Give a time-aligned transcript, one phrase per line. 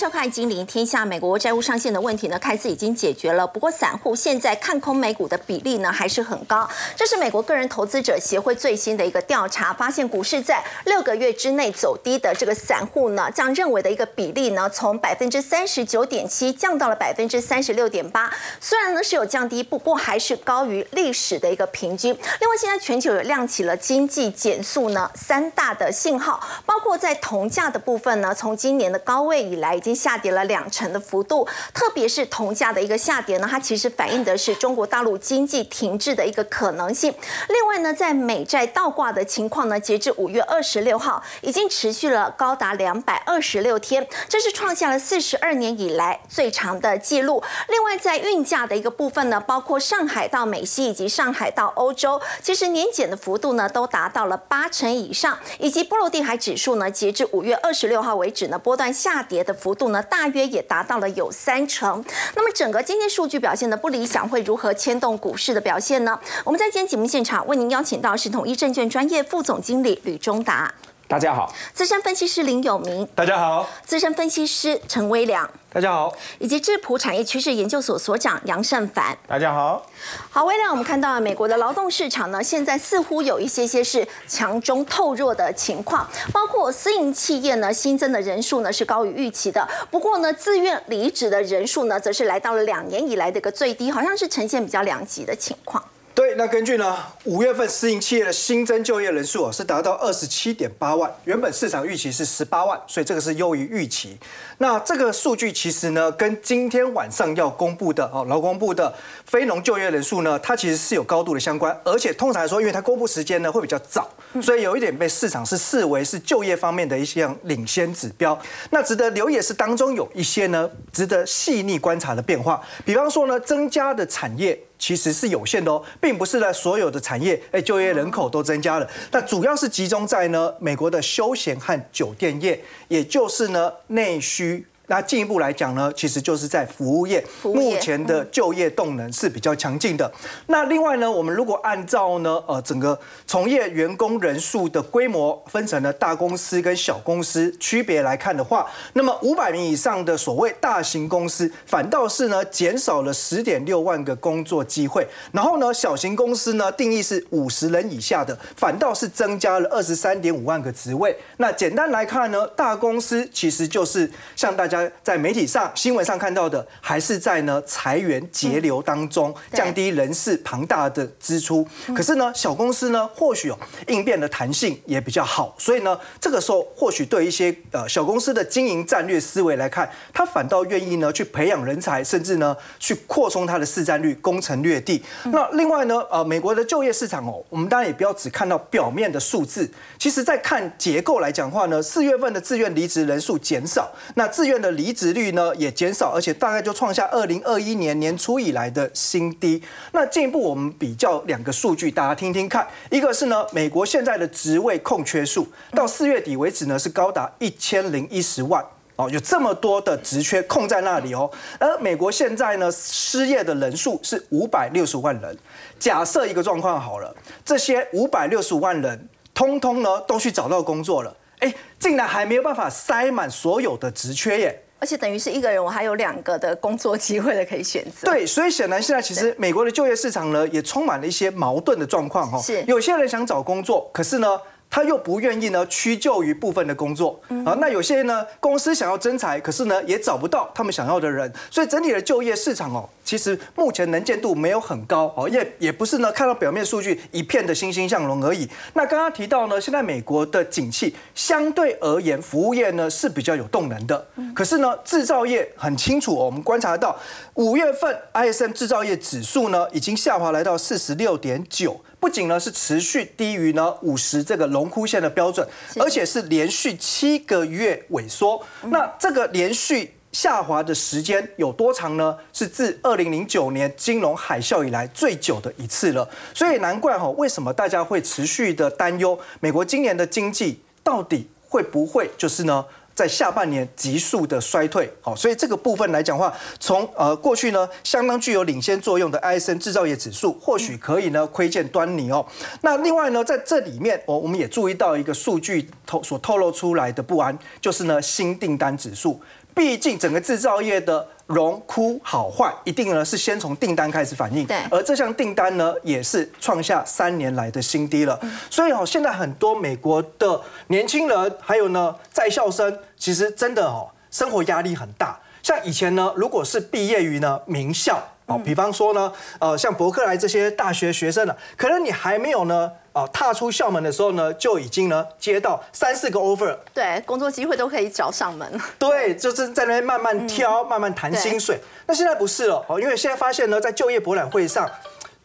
[0.00, 3.46] 收看《金陵天下》，美国债务上限的问题呢，看似已经解决了。
[3.46, 6.66] 不过，散户现在看空美股的比例呢，还是很高。
[6.96, 18.32] 这是美国个人投资者协会最新的一个调查，发现股市在六个月之内走低的这个散户呢，这样认为的一个比例呢，从百分之三十九点七降到了百分之三十六点八。
[18.58, 22.10] 虽然呢是有降低，不过还是高于历史的一个平均。
[22.40, 29.89] 另外，现在全球有亮起了经济减速呢三大的信号，包括在铜价的部分呢，从今年的高位以来已经。
[29.94, 37.12] 下跌了两成的幅度，特别是铜价的一个下跌呢，它其实反映的是中国大陆经济停滞的一个可能性。
[37.48, 47.42] 另外呢，在美债倒挂的情况呢，截至五月二十六号，已经持续了高达两百二十六天，这是创下了四十二年以来最长的记录。
[47.68, 59.70] 另外，在运价的一个部分呢，包括上海到美西以及上海到欧洲，其实年减的幅度呢，都达到了八成以上，以及波罗的海指数呢，截至五月二十六号为止呢，波段下跌的幅。
[59.80, 62.04] 度呢，大约也达到了有三成。
[62.34, 66.20] 那么整个今天数据表现的不理想，会如何牵动股市的表现呢？
[66.44, 70.74] 我们在今天节目现场为您邀请到是统一证券专业副总经理吕中达，
[71.10, 75.50] 大家好；资深分析师林有明，大家好；资深分析师陈威良。
[75.72, 79.18] 大家好，以及智普产业趋势研究所所长杨胜凡。
[79.26, 79.84] 大家好，
[80.30, 95.82] 好，威良我们看到美国的劳动市场呢，现在似乎有一些些是强中透弱的情况，包括私营企业呢新增的人数呢是高于预期的，不过呢自愿离职的人数呢则是来到了两年以来的一个最低，好像是呈现比较两极的情况。
[96.20, 104.18] 对，那根据呢，五月份私营企业的新增就业人数啊是达到二十七点八万，原本市场预期是十八万，所以这个是优于预期。
[104.58, 114.06] 那这个数据其实呢，跟今天晚上要公布的哦劳工部的非农就业人数呢，它其实是有高度的相关，而且通常来说，因为它公布时间呢会比较早，
[114.42, 118.38] 所以有一点被市场是视为是就业方面的一项领先指标。
[118.68, 124.60] 那值得留意的是，当中有一些呢值得细腻观察的变化，比方说呢，增加的产业。
[124.80, 134.66] 其实是有限的哦，并不是呢所有的产业哎就业人口都增加了，那主要是集中在呢美国的休闲和酒店业，也就是呢内需。
[134.90, 140.10] 那进一步来讲呢，其实就是在服务业，目前的就业动能是比较强劲的。
[140.48, 155.06] 那另外呢，我们如果按照呢，呃，整个从业员工人数的规模分成了大公司跟小公司区别来看的话，那么五百名以上的所谓大型公司，反倒是呢减少了十点六万个工作机会。
[155.30, 161.16] 然后呢，小型公司呢定义是五十人以下的，反倒是增加了二十三点五万个职位。
[161.36, 164.79] 那简单来看呢，大公司其实就是像大家。
[165.02, 171.66] 在媒体上、新闻上看到的，还是在呢裁员节流当中，降低人事庞大的支出。
[171.94, 173.52] 可是呢，小公司呢，或许
[173.88, 185.02] 应变的弹性也比较好，所以呢，这个时候或许对一些呃小公司的经营战略思维来看，他反倒愿意呢去培养人才，甚至呢去扩充它的市占率，攻城略地。
[185.24, 194.69] 那另外呢，呃，美国的就业市场哦，我们当然也不要只看到表面的数字，其实在看结构来讲话呢，四月份的自愿离职人数减少，那自愿的。
[194.70, 199.62] 离职率呢也减少，而且大概就创下二零二一年年初以来的新低。
[199.92, 202.66] 那进一步我们比较两个数据，大家听听看。
[202.90, 208.64] 一个是呢，美国现在的职位空缺数到四月底为止呢是高达一千零一十万
[208.96, 211.30] 哦，有这么多的职缺空在那里哦。
[211.58, 215.36] 而美国现在呢失业的人数是五百六十万人。
[215.78, 217.14] 假设一个状况好了，
[217.44, 221.16] 这些五百六十五万人通通呢都去找到工作了。
[221.40, 224.62] 哎，竟然还没有办法塞满所有的职缺耶！
[224.78, 228.10] 而且等于是一个人，我还有两个的工作机会的可以选择。
[228.10, 232.38] 对，所以显然现在其实美国的就业市场呢，也充满了一些矛盾的状况哈。
[232.40, 234.40] 是，有些人想找工作，可是呢。
[234.70, 237.20] 他又不愿意呢屈就于部分的工作。
[237.44, 245.12] 啊，那有些呢公司想要增才，可是呢也找不到他们想要的人，所以整体的就业市场哦，其实目前能见度没有很高。
[245.16, 248.48] 哦，也也不是呢看到表面数据一片的欣欣向荣而已。
[248.74, 256.96] 那刚刚提到呢，现在美国的景气相对而言，服务业呢是比较有动能的，可是呢制造业很清楚，我们观察到
[257.34, 261.80] 五月份 ISM 制造业指数呢已经下滑来到四十六点九。
[262.00, 265.46] 不仅呢是持续低于呢五十这个龙枯线的标准，
[265.78, 268.42] 而且是连续七个月萎缩。
[268.62, 272.16] 那这个连续下滑的时间有多长呢？
[272.32, 276.08] 是自二零零九年金融海啸以来最久的一次了。
[276.34, 282.64] 所以难怪哈，为什么大家会持续的担忧美国今年的经济到底会不会就是呢？
[283.00, 292.26] 在下半年急速的衰退，好，所以这个部分来讲话，从呃过去呢相当具有领先作用的 ISM 制造业指数，或许可以呢窥见端倪哦。
[292.60, 299.18] 那另外呢，在这里面，我我们也注意到一个数据透所透露出来的不安，就是呢新订单指数
[299.54, 304.44] 毕竟整个制造业的荣枯好坏，一定呢是先从订单开始反应。
[304.46, 308.18] 对而这项订单呢，也是创下三年来的新低了。
[308.50, 315.18] 所以哦，现在很多美国的年轻人，还有呢在校生，其实真的哦，生活压力很大。
[315.42, 318.02] 像以前呢，如果是毕业于呢名校。
[318.30, 328.48] 哦，比方说呢，呃，像伯克莱这些大学学生呢，可能你还没有呢，呃，踏出校门的时候呢，就已经呢接到三四个 offer，对，工作机会都可以找上门。
[328.78, 331.58] 对，就是在那边慢慢挑，慢慢谈薪水。
[331.88, 334.70] 那现在不是了哦，因为现在发现呢，在就业博览会上，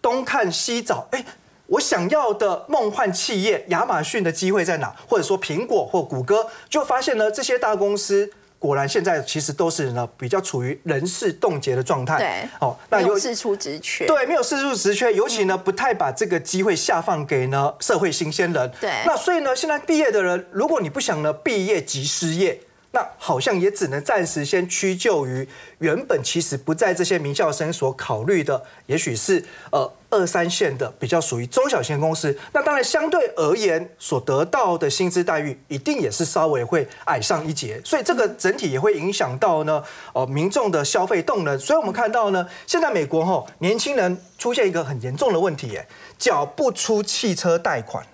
[0.01, 1.23] 东看西找，哎，
[1.67, 4.95] 我想要的梦幻企业亚马逊的机会在哪？
[5.07, 8.31] 或者说苹果或谷歌，就发现呢，这些大公司。
[8.65, 12.17] 果然，现在其实都是呢比较处于人事冻结的状态。
[12.17, 14.05] 对，哦，那有事出职缺。
[14.05, 18.71] 对，没有事出职缺，尤其呢不太把这个机会下放给呢社会新鲜人。
[18.81, 22.61] 对，那所以呢，现在毕业的人，如果你不想呢毕业即失业。
[22.91, 25.45] 那好像也只能暂时先屈就于
[25.79, 32.35] 原本其实不在这些名校生所考虑的，也许是呃二三线的比较属于中小型公司。
[32.53, 39.83] 那当然相对而言所得到的薪资待遇一定也是稍微会矮上一截，所以这个整体也会影响到呢
[40.13, 41.59] 呃民众的消费动能。
[41.59, 45.85] 所以我们看到呢，现在美国哈年轻人出现一个很严重的问题，哎，
[46.17, 48.05] 缴不出汽车贷款。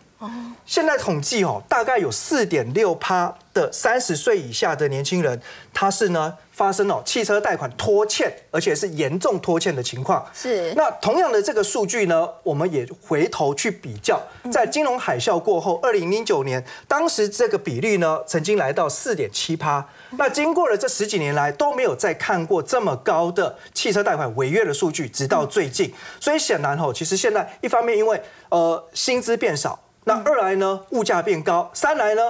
[0.65, 5.42] 现在统计哦，大概有四点六趴的三十岁以下的年轻人，
[5.74, 10.25] 他是呢发生了汽车贷款拖欠，而且是严重拖欠的情况。
[10.33, 10.74] 是。
[10.75, 14.21] 那同样的这个数据呢，我们也回头去比较，
[14.51, 19.86] 在金融海啸过后，二零零九年，当时这个比例呢，曾经来到四点七趴。
[20.12, 25.94] 那经过了这十几年来，都没有再看过这么高的汽车贷款违约的数据，直到最近。
[26.19, 29.80] 所以显然吼，其实现在一方面因为呃薪资变少。
[30.03, 32.21] 那二来呢，物价变高；三来呢。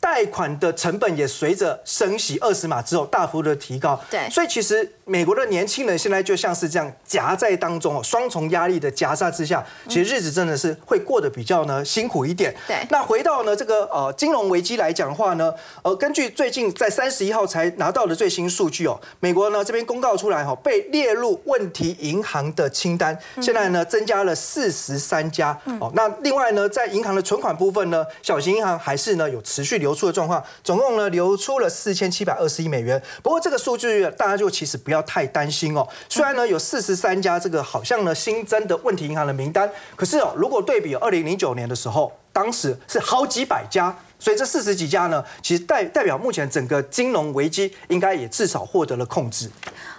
[0.00, 12.54] 贷款的成本也随着升息二十码之后大幅的提高，对，所以其实美国的年轻人现在就像是这样夹在当中哦，双重压力的夹杀之下，其实日子真的是会过得比较呢辛苦一点。
[12.66, 15.52] 对，那回到呢这个呃金融危机来讲的话呢，
[15.82, 29.90] 呃根据最近在三十一号才拿到的最新数据哦，美国呢这边公告出来哈，被列入问题银行的清单，现在呢增加了四十三家哦，那另外呢在银行的存款部分呢，小型银行还是呢有持续流。
[29.90, 33.02] 流出的状况，总共呢流出了四千七百二十亿美元。
[33.24, 35.86] 不过这个数据大家就其实不要太担心哦。
[36.08, 43.96] 虽然呢有四十三家这个好像呢新增的问题银行的名单，可是哦如果对比二零零九年的时候，当时是好几百家。
[44.22, 49.50] 所以这四十几家呢，其实代代表目前整个金融危机应该也至少获得了控制。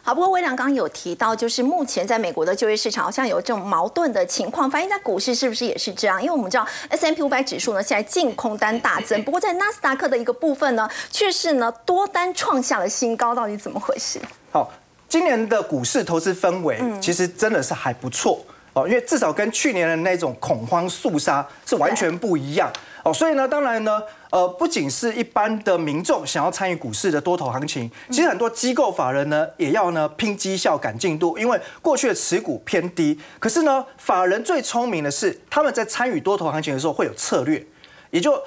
[0.04, 6.22] 好，不过微良刚刚有提到，就是目前在美国的就业市场好像有这种矛盾的情况，反映在股市是不是也是这样？
[6.22, 14.20] 因为我们知道 S M P 五百指数呢现在净空单大增， 不过在纳斯达克的一个部分呢，却是呢多单创下了新高，到底怎么回事？
[14.52, 14.72] 好，
[15.12, 18.40] 今年的股市投资氛围其实真的是还不错
[18.72, 22.72] 哦，因为至少跟去年的那种恐慌肃杀是完全不一样。
[23.04, 33.20] 哦，所以呢，当然呢，呃，不仅是一般的民众想要参与股市的多头行情，其实很多机构法人呢也要呢拼绩效赶进度，因为过去的持股偏低。
[33.38, 37.62] 可是呢，法人最聪明的是，他们在参与多头行情的时候会有策略，
[38.12, 38.42] 也就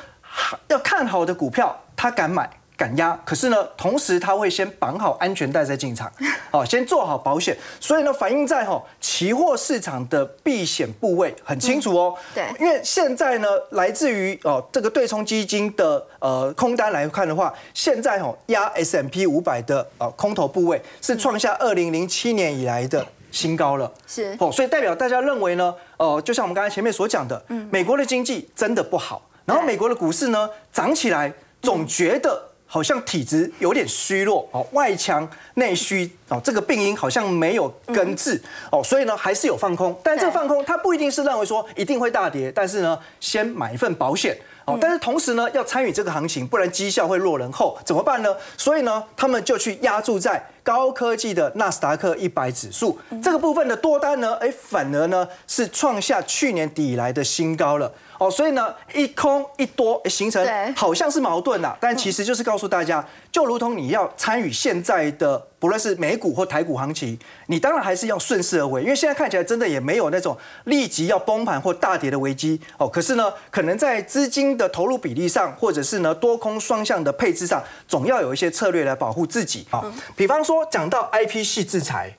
[0.68, 2.48] 要看好的股票，他敢买。
[2.84, 6.12] 赶压，可是呢，同时他会先绑好安全带再进场，
[6.52, 12.14] 哦，先做好保险，所以呢，反映在哈期货市场的避险部位很清楚哦。
[12.34, 23.90] 对，因为现在呢，来自于哦这个对冲基金的呃空单来看的话，现在哦压 S M P 五百的呃空头部位是创下二零零七年以来的新高了。
[24.06, 32.50] 是哦，所以代表大家认为呢，呃，就像我们刚才前面所讲的，嗯，美国的经济真的不好，然后美国的股市呢涨起来，总觉得。
[32.74, 44.36] 好像体质有点虚弱哦，外强内虚哦，这个病因好像没有根治哦，所以呢还是有放空，但这个放空它不一定是认为说一定会大跌，但是呢先买一份保险。
[44.66, 48.34] 哦，但是同时呢要参与这个行情，不然绩效会落人后怎么办呢？
[48.56, 57.92] 所以呢他们就去压注在高科技的纳斯达克一百指数这个部分的多单呢，哎反而呢是创下去年底以来的新高了。
[58.18, 72.86] 哦，所以呢，一空一多形成好像是矛盾呐，但其实就是告诉大家，就如同你要参与现在的不论是美股或台股行情，你当然还是要顺势而为，因为现在看起来真的也没有那种立即要崩盘或大跌的危机哦。
[72.86, 79.82] 可是呢，可能在资金的投入比例上，或者是呢多空双向的配置上，总要有一些策略来保护自己啊。
[80.14, 82.14] 比方说讲到 IP 系制裁，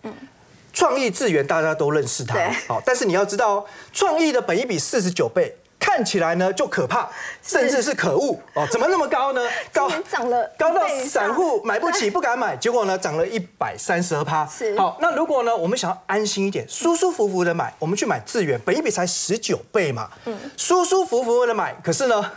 [0.73, 5.55] 创意智源大家都认识它，好，但是你要知道，创意的本益比四十九倍。
[5.85, 7.07] 看起来呢就可怕，
[7.43, 8.67] 甚至是可恶哦。
[8.71, 9.41] 怎么那么高呢？
[9.71, 12.57] 高涨了，高到散户买不起，不敢买。
[12.57, 14.47] 结果呢，涨了一百三十二趴。
[14.47, 21.75] 是好，那如果呢，我们想要安心一点，舒舒服服的买，我们去买智源，本一比才十九倍嘛，嗯，舒舒服服的买。
[21.83, 22.31] 可是呢，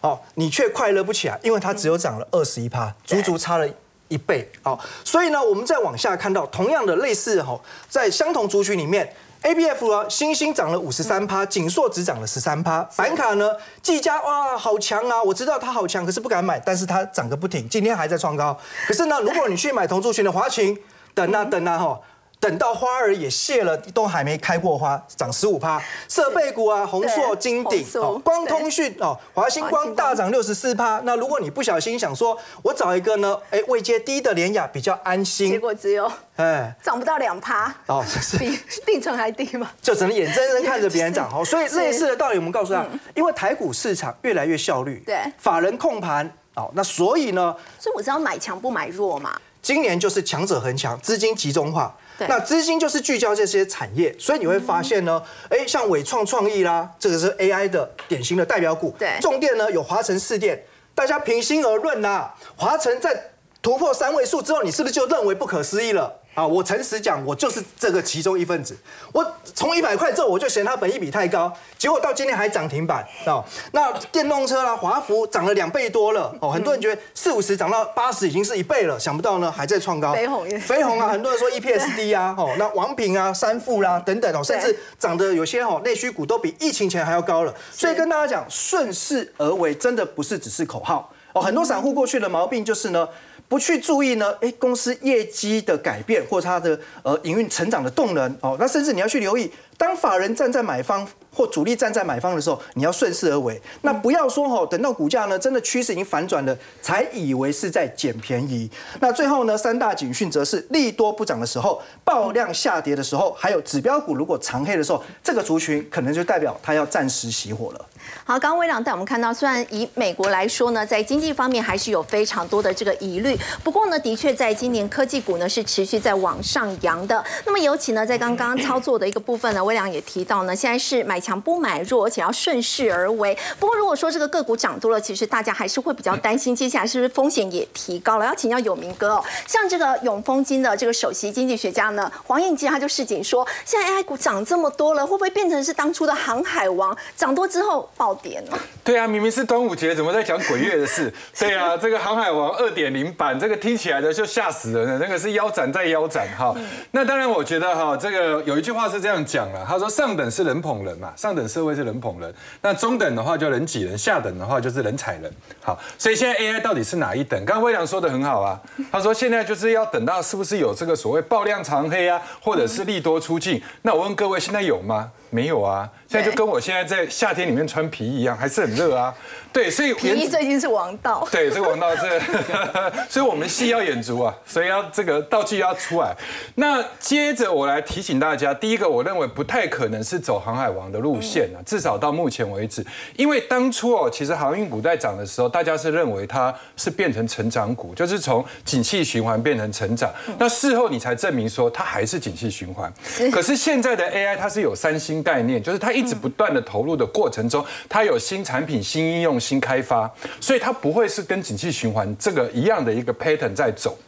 [0.00, 3.68] 哦，你却快乐不起来，因为它只有涨了二十一趴，足足差了。
[4.08, 7.58] 一倍，好，所以呢，我们再往下看到同样的类似哈，
[7.88, 9.12] 在相同族群里面
[9.44, 18.58] ，A B F 啊，星星涨了五十三趴，锦硕只涨了十三趴，板卡呢，技嘉哇好强啊，我知道它好强，可是不敢买，但是它涨个不停，今天还在创高，
[18.88, 20.76] 可是呢，如果你去买同族群的华勤，
[21.14, 22.00] 等啊等啊哈。
[22.44, 25.82] 等到花儿也谢了，都还没开过花，涨十五趴。
[26.10, 31.00] 设备股啊，宏硕、金鼎、哦，光通讯哦，华星光大涨六十四趴。
[31.04, 39.70] 那如果你不小心想说，我找一个呢，哎，位阶低的联雅比较安心，结果只有哎涨不到两趴哦，是比定存还低嘛？
[39.80, 41.26] 就只能眼睁睁看着别人涨。
[41.34, 42.84] 哦，所以类似的道理，我们告诉他，
[43.14, 49.34] 因为台股市场越来越效率，对，法人控盘哦，那所以呢，所以我知道买强不买弱嘛。
[49.62, 51.96] 今年就是强者恒强，资金集中化。
[52.18, 58.94] 那资金就是聚焦这些产业，所以你会发现呢，哎，像伟创创意啦，这个是 AI 的典型的代表股。
[58.98, 63.30] 对，重电呢有华晨四电，大家平心而论呐，华晨在
[63.60, 66.20] 突破三位数之后，你是不是就认为不可思议了？
[66.34, 68.76] 啊，我诚实讲，我就是这个其中一份子。
[69.12, 69.24] 我
[69.54, 73.44] 从一百块之后，我就嫌它本益比太高，结果到今天还涨停板哦。
[73.70, 76.50] 那电动车啦，华孚涨了两倍多了哦。
[76.50, 80.12] 很多人觉得四五十涨到八十已经是一倍了，想不到呢还在创高。
[80.12, 87.54] 飞鸿，飞鸿啊，很多人说 EPS 低啊，哦，那王品啊、三富啦等等哦，甚至涨的有些哦内需股都比疫情前还要高了。
[87.70, 91.40] 所以跟大家讲，顺势而为真的不是只是口号哦。
[91.40, 93.08] 很多散户过去的毛病就是呢。
[93.54, 101.06] 不去注意呢，哎，公司业绩的改变或它的呃营运成长的动能哦，那甚至你要去留意，当法人站在买方。
[101.34, 103.60] 或主力站在买方的时候，你要顺势而为。
[103.82, 108.70] 那不要说吼，等到股价呢真的趋势已经反转了，才以为是在捡便宜。
[109.00, 117.84] 那最后呢，三大警讯则是利多不涨的时候，爆量下跌的时候，还有指标股如果长黑的时候，这个族群可能就代表它要暂时熄火了。
[118.24, 127.24] 好，刚刚微良带我们看到，虽然以美国来说呢，在经济方面还是有非常多的这个疑虑，不过呢，的确在今年科技股呢是持续在往上扬的。
[127.44, 131.23] 那么尤其呢，在刚刚操作的一个部分呢，微良也提到呢，现在是买。
[131.24, 133.36] 强不买弱，而且要顺势而为。
[133.58, 138.26] 不过，如果说这个个股涨多了，其实大家还是会比较担心，接下来是不是风险也提高了？
[138.26, 139.24] 要请教有明哥哦。
[139.46, 148.58] 像这个永丰金的这个首席经济学家呢，黄应基他就示警说，现在 AI 股涨这么多了，会不会变成是当初的航海王涨多之后暴跌呢？
[148.84, 151.12] 对啊，明明是端午节，怎么在讲鬼月的事？
[151.38, 154.98] 对啊，这个航海王二点零版，这个听起来的就吓死人了。
[154.98, 156.54] 那个是腰斩再腰斩哈。
[156.90, 161.13] 那当然，我觉得哈，这个有一句话是这样讲了，他说上等是人捧人嘛。
[161.16, 165.32] 上等社会是人捧人，那中等的话就人挤人，下等的话就是人踩人。
[165.62, 167.38] 好，所以现在 AI 到底是哪一等？
[167.44, 173.62] 刚刚魏良说的很好啊，他说现在就是要等到是不是有这个所谓爆量长黑啊，或者是利多出尽？
[173.82, 175.10] 那我问各位，现在有吗？
[175.34, 179.12] 没有啊，现在就跟我现在在夏天里面穿皮衣一样，还是很热啊。
[179.52, 181.26] 对，所以皮衣最近是王道。
[181.30, 182.20] 对，这个王道这，
[183.10, 186.14] 所以我们戏要演足啊，所以要这个道具要出来。
[186.54, 192.86] 那接着我来提醒大家，第一个，我认为不太可能是走航海王的路线啊，至少到目前为止，
[193.16, 200.12] 因为当初哦，其实航运股在涨的时候，大家是认为它是变成成长股，就是从景气循环变成成长。
[200.38, 202.92] 那事后你才证明说它还是景气循环。
[203.32, 205.23] 可是现在的 AI 它是有三星。
[205.24, 210.08] 概念就是它一直不断的投入的过程中，它有新产品、新应用、新开发，
[210.40, 213.98] 所以它不会是跟景气循环这个一样的一个 pattern 在走。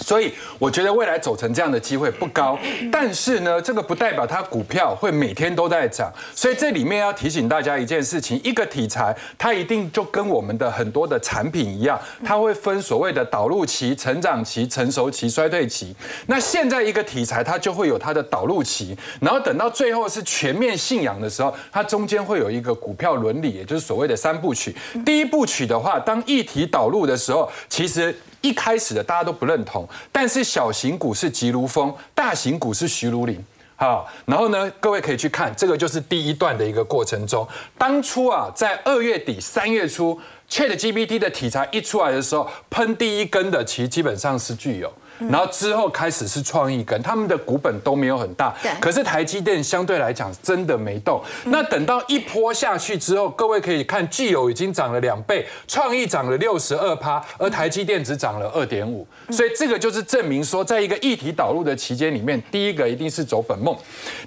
[0.00, 2.58] 所以我觉得未来走成这样的机会不高，
[2.90, 6.12] 但是呢，这个不代表它股票会每天都在涨。
[6.34, 15.94] 所以这里面要提醒大家一件事情：一个题材，它一定就跟我们的很多的产品一样，它会分所谓的导入期、成长期、成熟期、衰退期。
[16.26, 24.74] 那现在一个题材，它就会有它的导入期，然后等到最后是全面信仰的时候，它中间会有一个股票伦理，也就是所谓的三部曲。
[25.04, 28.16] 第一部曲的话，当议题导入的时候，其实。
[28.40, 33.42] 一开始的大家都不认同，但是小型股是急如风，大型股是徐如林。
[33.76, 40.20] 好，然后呢，各位可以去看，这个就是第一段的一个过程中，当初啊，在二月底三月初
[40.50, 44.92] ，Chat GPT 的题材一出来的时候，喷第一根的其实基本上是具有。
[45.28, 51.22] 然后之后开始是创意跟他们的股本都没有很大，可是台积电相对来讲真的没动。
[51.46, 63.76] 那等到一波下去之后，各位可以看，具有已经涨了两倍，创意涨了六十二趴，而台积电只涨了二点五，所以这个就是证明说，在一个议题导入的期间里面，第一个一定是走本梦，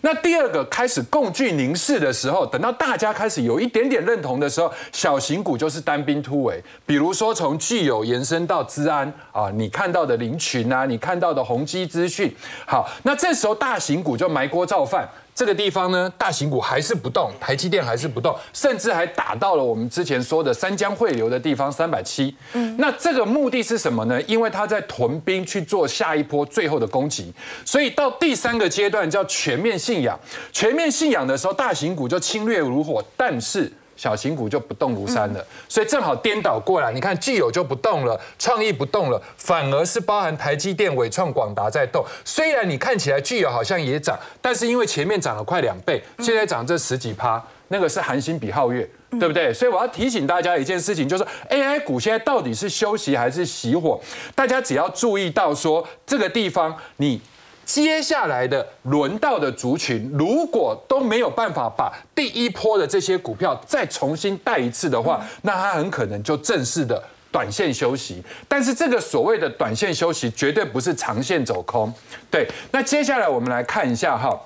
[0.02, 12.34] 那第二个开始共聚凝视的时候，等到大家开始有一点点认同的时候，小型股就是单兵突围，比如说从具有延伸到资安啊，你看到的林群啊，你看到的宏基资讯，
[12.66, 15.08] 好，那这时候大型股就埋锅造饭。
[15.36, 22.36] 这个地方呢，大型股还是不动，台积电还是不动，甚至还打到了我们之前说的三江汇流的地方三百七。
[22.54, 24.22] 嗯，那这个目的是什么呢？
[24.28, 27.34] 因为他在屯兵去做下一波最后的攻击，
[27.66, 30.20] 所以到第三个阶段叫全面信仰。
[30.52, 33.72] 全面信仰的时候，大型股就侵略如火，但是。
[33.96, 36.92] 小型股就不动如山了，所以正好颠倒过来。
[36.92, 42.04] 你看，既有就不动了，创意不动了，反而是包含台积电、伟创、广达在动。
[42.26, 49.54] 虽然你看起来具有好像也涨，但是因为前面涨了快两倍，现在涨这十几趴，那个是韩星比皓月，对不对？
[49.54, 54.00] 所以我要提醒大家一件事情，就是 AI 股现在到底是休息还是熄火？
[54.34, 57.22] 大家只要注意到说这个地方你。
[57.66, 67.02] 接下来的轮到的族群，如果都没有办法把第一波的这些股票再重新带一次的话，那它很可能就正式的
[67.32, 68.22] 短线休息。
[68.48, 71.94] 但是这个所谓的短线休息，绝对不是长线走空。
[72.30, 74.40] 对，那接下来我们来看一下哈。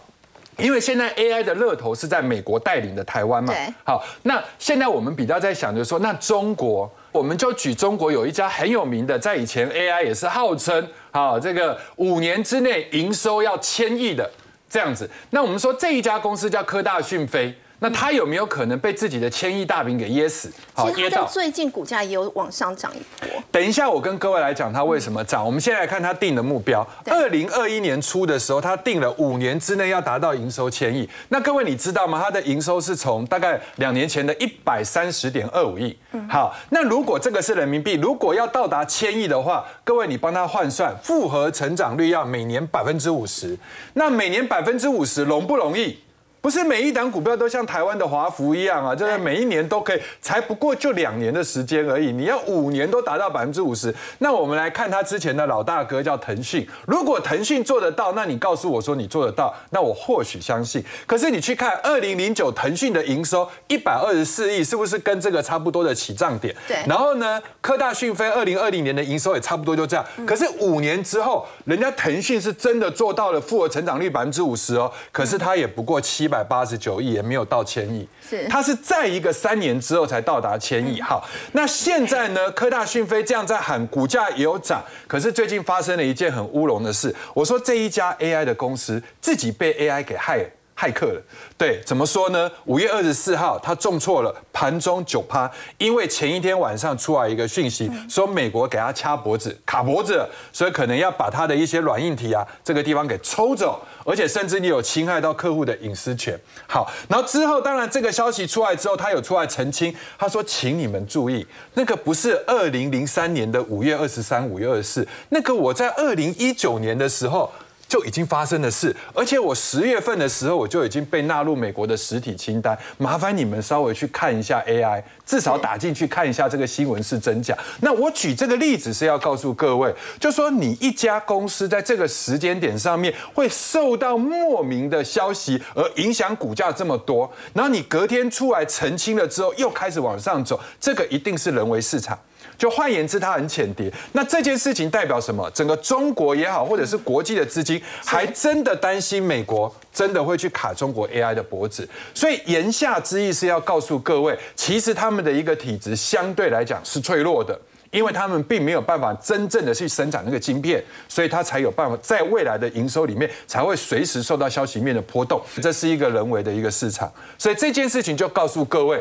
[0.58, 14.30] 因为现在 AI 的乐头是在美国带领的台湾嘛，对，好，那现在我们比较在想着说，那中国，我们就举中国有一家很有名的，在以前 AI 也是号称，好，这个五年之内营收要千亿的
[14.70, 17.52] 这样子，那我们说这一家公司叫科大讯飞。
[17.80, 20.52] 那他有没有可能被自己的千亿大饼给噎死？
[20.74, 21.26] 好，噎到。
[21.26, 23.30] 最近股价也有往上涨一波。
[23.52, 25.46] 等一下，我跟各位来讲它为什么涨。
[25.46, 26.86] 我们先来看它定的目标。
[27.06, 31.08] 二零二一年初的时候，它定了五年之内要达到营收千亿。
[31.30, 32.20] 那各位你知道吗？
[32.24, 35.96] 它的营收是从大概两年前的一百三十点二五亿。
[36.28, 43.56] 好，那如果这个是人民币，如果要到达千亿的话，各位你帮他换算，复合成长率要每年百分之五十。
[43.94, 46.00] 那每年百分之五十容不容易？
[46.48, 52.14] 不是每一档股票都像台湾的华孚一样啊，就是每一年都可以，才不过就两年的时间而已。
[52.14, 56.66] 你要五年都达到百分之五十，那我们来看他之前的老大哥叫腾讯。
[56.86, 60.82] 如果腾讯做得到，那你告诉我说你做得到，那我或许相信。
[61.06, 66.56] 可是你去看二零零九腾讯的营收一百二十四亿，是不是跟这个差不多的起涨点？
[66.66, 66.78] 对。
[66.88, 70.06] 然后呢，科大讯飞二零二零年的营收也差不多就这样。
[70.26, 74.90] 可是五年之后，人家腾讯是真的做到了复合成长率百分之五十哦。
[75.12, 76.37] 可是它也不过七百。
[76.38, 81.02] 百八十九亿也没有到千亿，是它是在一个三年之后才到达千亿。
[81.02, 82.50] 好，那现在呢？
[82.54, 87.14] 科大讯飞这样在喊，股价也有涨，可是最近发生了一件很乌龙的事。
[87.34, 90.50] 我说这一家 AI 的公司自己被 AI 给害了。
[90.78, 91.22] 骇客了，
[91.58, 92.50] 对，怎么说呢？
[92.66, 106.40] 五月二十四号，他重挫了盘中九趴，因为前一天晚上出来一个讯息，说美国给他掐脖子、卡脖子，所以可能要把他的一些软硬体啊这个地方给抽走，而且甚至你有侵害到客户的隐私权。
[106.68, 117.52] 好，然后之后，当然这个消息出来之后，他有出来澄清，他说，请你们注意，那个不是二零零三年的五月二十三、五月二十四，那个我在二零一九年的时候。
[117.88, 122.78] 就已经发生的事，而且我十月份的时候我就已经被纳入美国的实体清单。
[122.98, 127.58] 麻烦你们稍微去看一下 AI，至少打进去看一下这个新闻是真假。
[127.82, 142.20] 那我举这个例子是要告诉各位，就说你一家公司在这个时间点上面会受到莫名的消息而影响股价这么多，然后你隔天出来澄清了之后又开始往上走，这个一定是人为市场。
[142.58, 143.92] 就换言之，它很浅碟。
[144.14, 145.50] 那这件事情代表什么？
[145.52, 151.88] 整个中国也好，或者是国际的资金，还真的担心美国真的会去卡中国 AI 的脖子。
[152.14, 157.60] 所以言下之意是要告诉各位，其实他们的一个体质相对来讲是脆弱的，
[157.92, 165.40] 因为他们并没有办法真正的去生产那个晶片，所以它才有办法在未来的营收里面才会随时受到消息面的波动。
[165.62, 169.00] 这是一个人为的一个市场，所以这件事情就告诉各位，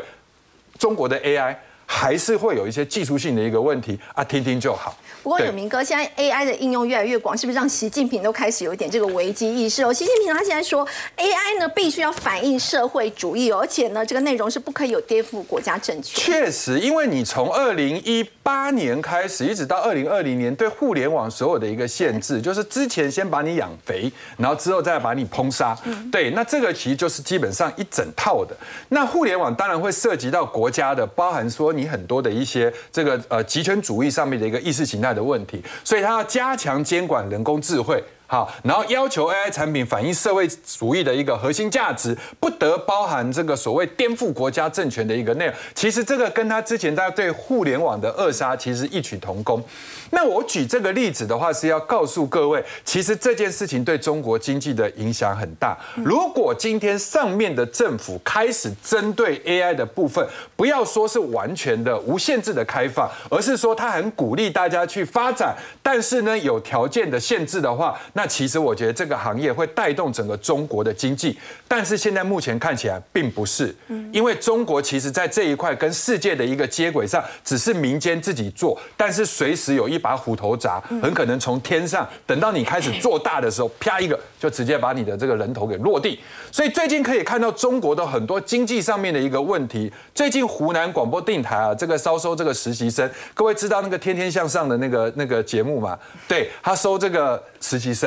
[0.77, 1.55] 中国的 AI。
[1.89, 4.95] 还是会有一些技术性的一个问题啊，听听就好。
[5.23, 9.91] 不过，有明哥，现在 AI 的应用越来越广，是不是让习近平都开始有一点这个危机意识哦？
[9.91, 16.23] 习近平他现在说，AI 呢必须要反映社会主义，而且呢这个内容是不可以有颠覆国家政权。
[16.23, 18.25] 确实，因为你从二零一。
[18.47, 25.77] 八年开始，一直到二零二零年，对互联网所有的一个限制，就是之前先把你养肥，然后之后再把你烹杀。
[26.09, 28.55] 对，那这个其实就是基本上一整套的。
[28.87, 38.01] 那互联网当然会涉及到国家的，包含说你很多的一些这个呃集权主义上面的一个意识形态的问题，所以它要加强监管人工智慧。
[38.27, 45.55] 好，然后要求 AI 产品反映社会主义的一个核心价值，不得包含这个所谓颠覆国家政权的一个内容。
[45.73, 49.63] 其实这个跟他之前在对互联网的扼杀其实异曲同工。
[50.09, 55.77] 那我举这个例子的话，是要告诉各位，其实这件事情对中国经济的影响很大。
[55.95, 71.37] 如果今天上面的政府开始针对 AI 的部分，不要说是完全的无限制的开放，而是说他很鼓励大家去发展，但是呢有条件的限制的话，那其实我觉得这个行业会带动整个中国的经济。
[71.67, 73.75] 但是现在目前看起来并不是，
[74.11, 80.01] 因为中国其实在这一块跟世界的一个接轨上，只是民间自己做，但是随时有一。
[80.07, 86.19] 把虎头铡，很可能从天上等到你开始做大的时候，啪一个就直接把你的这个人头给落地。
[86.51, 89.91] 所以最近可以看到中国的很多经济上面的一个问题。
[90.13, 95.97] 最近湖南广播电台啊，这个招收这个实习生，各位知道那个《天天向上》的那个那个节目吗？
[96.27, 98.06] 对他收这个实习生。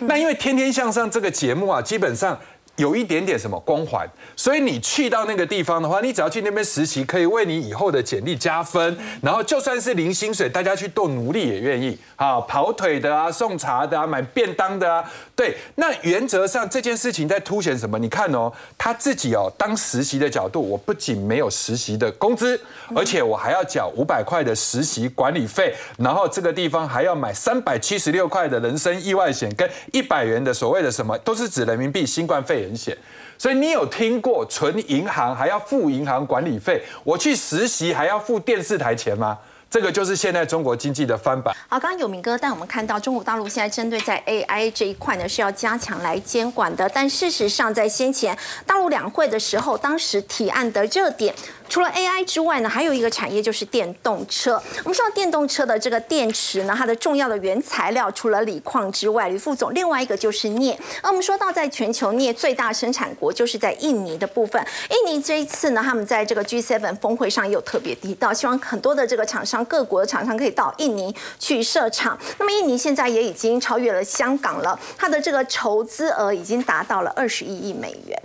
[0.00, 2.38] 那因为《天天向上》这个节目啊，基本上。
[2.78, 8.96] 有一点点什么光环，所以你去到那个地方的话，你只要去那边实习，可以为你以后的简历加分。
[9.20, 15.04] 然后就算是零薪水，大家去做奴隶也愿意啊，跑腿的啊，送茶的啊，买便当的啊。
[15.34, 17.98] 对，那原则上这件事情在凸显什么？
[17.98, 22.60] 你看哦，他自己哦，当实习的角度，我不仅没有实习的工资，
[22.94, 32.67] 而且我还要缴五百块的实习管理费，然后这个地方还要买三百七十六块的人身意外险，跟一百元的所谓的什么，都是指人民币新冠肺炎。
[32.68, 32.96] 很险，
[33.38, 36.82] 所以你有听过存银行还要付银行管理费？
[37.02, 39.38] 我去实习还要付电视台钱吗？
[39.70, 41.54] 这个就是现在中国经济的翻版。
[41.68, 46.88] 好，刚刚有明哥带我们看到，中国大陆现在针对在 AI 这一块呢是要加强来监管的。
[46.88, 51.34] 但事实上，在先前大陆两会的时候，当时提案的热点。
[51.68, 54.60] 除了 AI 之外呢，还有一个产业就是电动车。
[54.84, 60.78] 我们说电动车的这个电池呢，它的重要的原材料除了锂矿之外，吕副总，另外一个就是镍。
[61.02, 64.64] 而我们说到在全球镍最大生产国就是在印尼的部分。
[64.90, 72.18] 印尼这一次呢，他们在这个 G7 峰会上也有特别提到，希望很多的这个厂商，各国的厂商可以到印尼去设厂。
[72.38, 78.20] 那么印尼现在也已经超越了香港了，它的这个筹资额已经达到了二十一亿美元。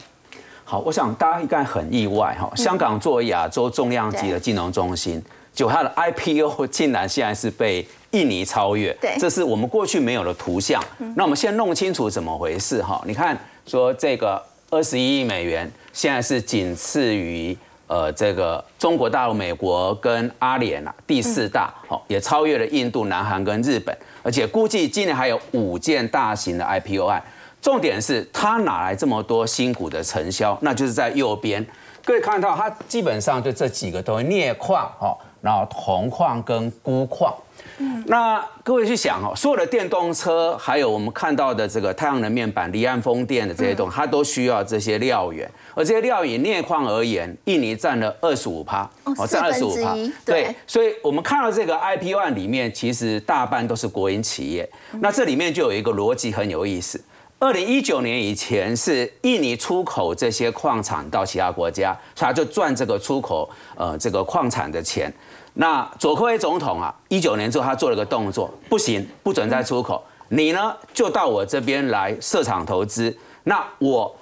[0.73, 2.51] 好，我想大家应该很意外哈。
[2.55, 10.83] 香港作为亚洲重量级的金融中心，就它的 IPO 竟然现在是被印尼超越，对，这是我们过去没有的图像。
[11.15, 12.99] 那我们先弄清楚怎么回事哈。
[13.05, 17.55] 你看，说这个二十一亿美元，现在是仅次于
[17.85, 27.21] 呃这个中国大陆、美国跟阿联啊第四大，好，也超越了印度、南韩跟日本，而且估计今年还有五件大型的 IPO 案。
[27.63, 30.57] 重点是它哪来这么多新股的承销？
[30.59, 31.65] 那就是在右边，
[32.03, 37.33] 各位看到它基本上就这几个都镍矿哈，然后铜矿跟钴矿。
[37.77, 45.49] 嗯，那各位去想哦，所有的电动车，还有我们看到的这个太阳能面板、离岸风电的这些东西，它都需要这些料源。
[45.73, 48.81] 而这些料源镍矿而言，印尼占了二十五趴，
[49.17, 49.95] 哦，占二十五趴。
[50.25, 54.69] 对，所以我们看到这个 IP One 里面，其实大半都是国营企业。
[54.99, 57.01] 那这里面就有一个逻辑很有意思。
[57.43, 65.13] 二零一九年以前是印尼出口这些矿产到其他国家，所以他就赚这个出口呃这个矿产的钱。
[65.55, 73.13] 那佐科威总统啊，一九年之后他做了个动作，不行，不准再出口，你呢就到我这边来设厂投资。
[73.43, 74.15] 那我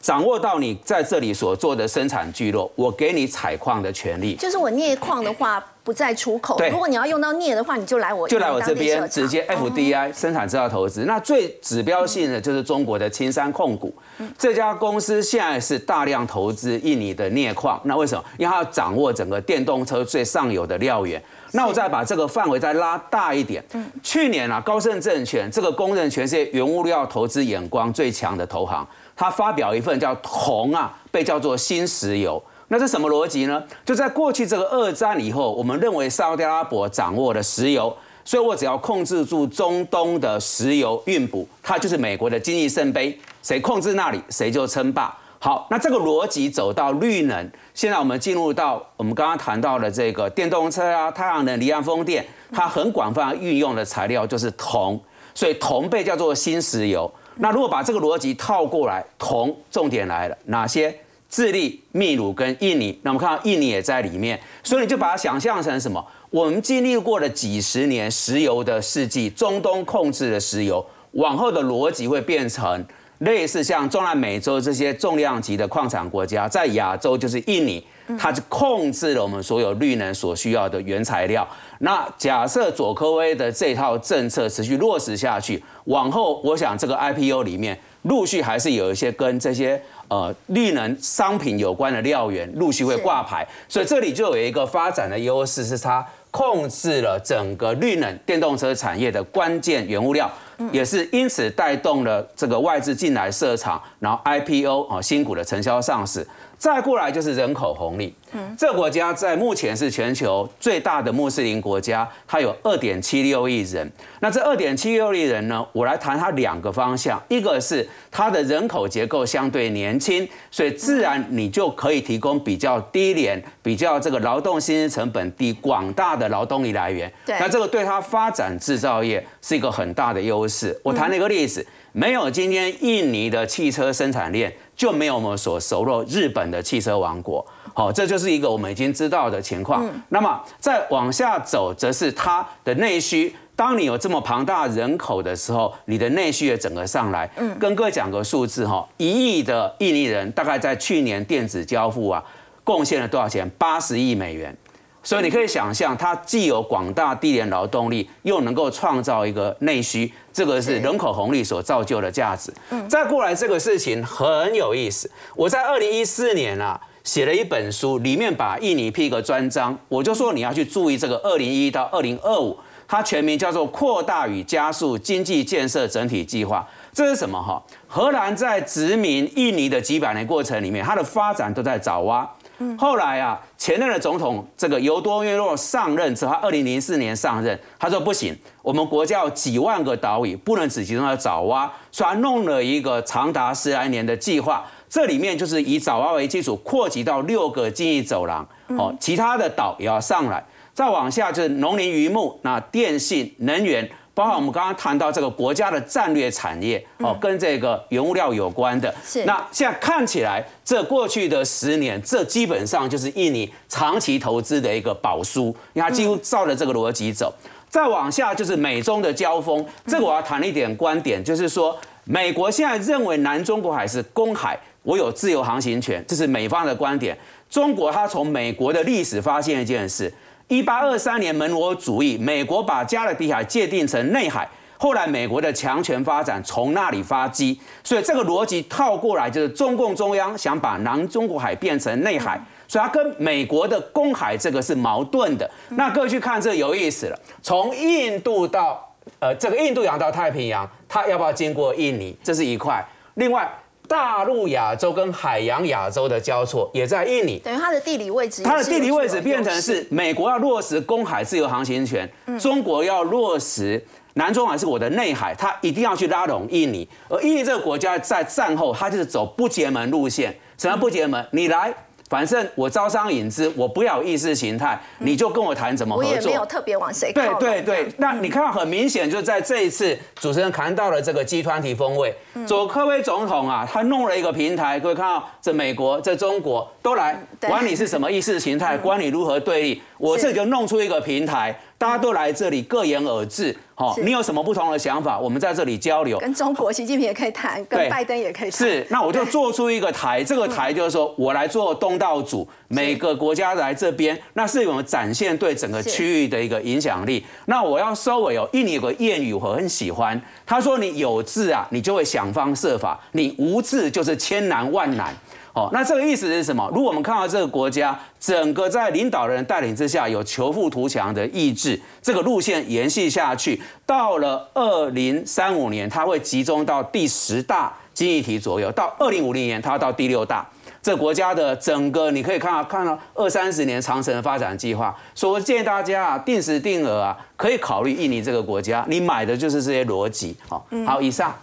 [0.00, 4.36] 掌握到你在这里所做的生产聚落，我给你采矿的权利。
[4.36, 5.60] 就是我镍矿的话。
[5.88, 6.60] 不再出口。
[6.70, 11.04] 如果你要用到镍的话，你就来我就来我这边直接 FDI 生产制造投资。
[11.06, 13.90] 那最指标性的就是中国的青山控股，
[14.36, 17.80] 这家公司现在是大量投资印尼的镍矿。
[17.84, 18.22] 那为什么？
[18.36, 21.22] 因为它要掌握整个电动车最上游的料源。
[21.52, 23.64] 那我再把这个范围再拉大一点。
[24.02, 32.42] 去年啊，高盛证券这个公认全世界原物料投资眼光最强的投行，它发表一份叫铜啊，被叫做新石油。
[32.68, 33.62] 那是什么逻辑呢？
[33.84, 45.16] 就在过去这个二战以后，我们认为沙特阿拉伯掌握了石油，所以我只要控制住中东的石油运补，它就是美国的经济圣杯，谁控制那里，谁就称霸。
[45.38, 55.00] 好，那这个逻辑走到绿能，现在我们进入到我们刚刚谈到的这个电动车啊、太阳能、离岸风电，它很广泛运用的材料就是铜，
[55.34, 57.10] 所以铜被叫做新石油。
[57.36, 60.94] 那如果把这个逻辑套过来，铜重点来了，哪些？
[61.28, 66.04] 智利、秘鲁跟印尼，那我们看到印尼也在里面，所以你就把它想象成什么？
[66.30, 72.84] 我们经历过了几十年石油的世纪，中东控制了石油，往后的逻辑会变成
[73.18, 77.84] 类似像中南美洲这些重量级的矿产国家，在亚洲就是印尼，
[78.18, 81.46] 它就控制了我们所有绿能所需要的原材料。
[81.80, 100.30] 那假设佐科威的这套政策持续落实下去，往后我想这个 IPO 里面陆续还是有一些跟这些呃绿能商品有关的料源陆续会挂牌，所以这里就有一个发展的优势，是它控制了整个绿能电动车产业的关键原物料，
[100.72, 106.26] 也是因此带动了这个外资进来设厂，然后 IPO 啊新股的承销上市。
[106.58, 113.88] 再过来就是人口红利，嗯，这个国家在目前是全球最大的穆斯林国家，它有二点七六亿人。
[114.20, 127.10] 那这二点七六亿人呢，我来谈它两个方向，一个是它的人口结构相对年轻，所以自然你就可以提供比较低廉、比较这个劳动薪资成本低、广大的劳动力来源。
[127.24, 130.76] 对，那这个对它发展制造业是一个很大的优势。
[130.82, 134.52] 我谈了一个例子，没有今天印尼的汽车生产链。
[134.78, 139.84] 就没有我们所熟络日本的汽车王国，好，这就是一个我们已经知道的情况。
[140.10, 143.34] 那么再往下走，则是它的内需。
[143.56, 147.28] 当你有这么庞大人口的时候，你的内需也整个上来。
[147.36, 152.22] 嗯，跟各位讲个数字哈，一亿的印尼人大概在去年电子交付啊，
[152.62, 153.50] 贡献了多少钱？
[153.58, 154.56] 八十亿美元。
[155.02, 162.52] 所以你可以想象，它既有广大低廉劳动力，又能够创造一个内需，这个是人口红利所造就的价值。
[162.70, 165.10] 嗯，再过来这个事情很有意思。
[165.34, 176.68] 我在二零一四年啊写了一本书，里面把印尼批个专章，我就说你要去注意这个二零一到二零二五，它全名叫做扩大与加速经济建设整体计划。
[176.92, 177.62] 这是什么哈？
[177.86, 182.28] 荷兰在殖民印尼的几百年过程里面，它的发展都在爪哇。
[182.76, 200.44] 后来啊，前任的总统这个尤多约诺上任之后，他二零零四年上任，他说不行，我们国家有几万个岛屿，不能只集中在爪哇，所以他弄了一个长达十来年的计划，这里面就是以爪哇为基础，扩及到六个经济走廊，哦，其他的岛也要上来，
[200.74, 203.88] 再往下就是农林渔牧，那电信、能源。
[204.18, 208.92] 包括我们刚刚谈到这个国家的战略产业哦，跟这个原物料有关的。
[209.06, 209.24] 是。
[209.24, 217.32] 那现在看起来，这过去的十年，这基本上就是印尼长期投资的一个宝书，因为它几乎照着这个逻辑走。
[217.68, 227.16] 再往下就是美中的交锋，这个我要谈一点观点，就是说，美国现在认为南中国海是公海，我有自由航行权，这是美方的观点。
[227.48, 230.12] 中国它从美国的历史发现一件事。
[230.48, 245.48] 一八二三年门罗主义，美国把加勒比海界定成内海，后来美国的强权发展从那里发迹，所以这个逻辑套过来就是中共中央想把南中国海变成内海，所以它跟美国的公海这个是矛盾的。
[245.68, 252.16] 那各位去看这有意思了，从印度到呃这个印度洋到太平洋，它要不要经过印尼？
[252.22, 252.82] 这是一块。
[253.16, 253.46] 另外。
[253.88, 263.82] 大陆亚洲跟海洋亚洲的交错也在印尼，等于它的地理位置，它的地理位置变成是美国要落实公海自由航行权，中国要落实
[264.14, 271.24] 南中海是我的内海，它一定要去拉拢印尼，而印尼这个国家在战后它就是走不结盟路线，什么不结盟？
[271.32, 271.74] 你来。
[272.08, 276.10] 反正我招商引资，我不要意识形态，你就跟我谈怎么合作。
[276.10, 277.38] 我也没有特别往谁靠。
[277.38, 282.14] 对对对，那你看到很明显，就在这一次主持人谈到了这个集团体峰会，
[282.46, 291.58] 佐科威总统啊，他弄了一个平台，各位看到这美国、这中国都来，管你是什么意识形态，管你如何对立，我这就弄出一个平台。
[291.78, 295.16] 大家都来这里各言而志，好，你有什么不同的想法？
[295.16, 296.18] 我们在这里交流。
[296.18, 298.58] 跟中国习近平也可以谈，跟拜登也可以谈。
[298.58, 307.24] 是，那我就做出一个台，这个台就是说我来做东道主，每个国家来这边，那是我们展现对整个区域的一个影响力。
[307.46, 315.14] 那我要收尾哦，印尼有个谚语我很喜欢，他说你有志啊，你就会想方设法；你无志就是千难万难。
[315.58, 316.70] 哦，那这个意思是什么？
[316.72, 330.46] 如果我们看到这个国家整个在领导人带领之下有求富图强的意志，这个路线延续下去，到了二零三五年，它会集中到第十大经济体左右；到二零五零年，它要到第六大。
[330.80, 334.96] 这国家的整个你可以看到，看到二三十年长城的发展计划。
[335.12, 340.36] 所以我建议大家啊，定时定额啊，可以考虑印尼这个国家，你买的就是这些逻辑。
[340.48, 341.34] 好，好，以上。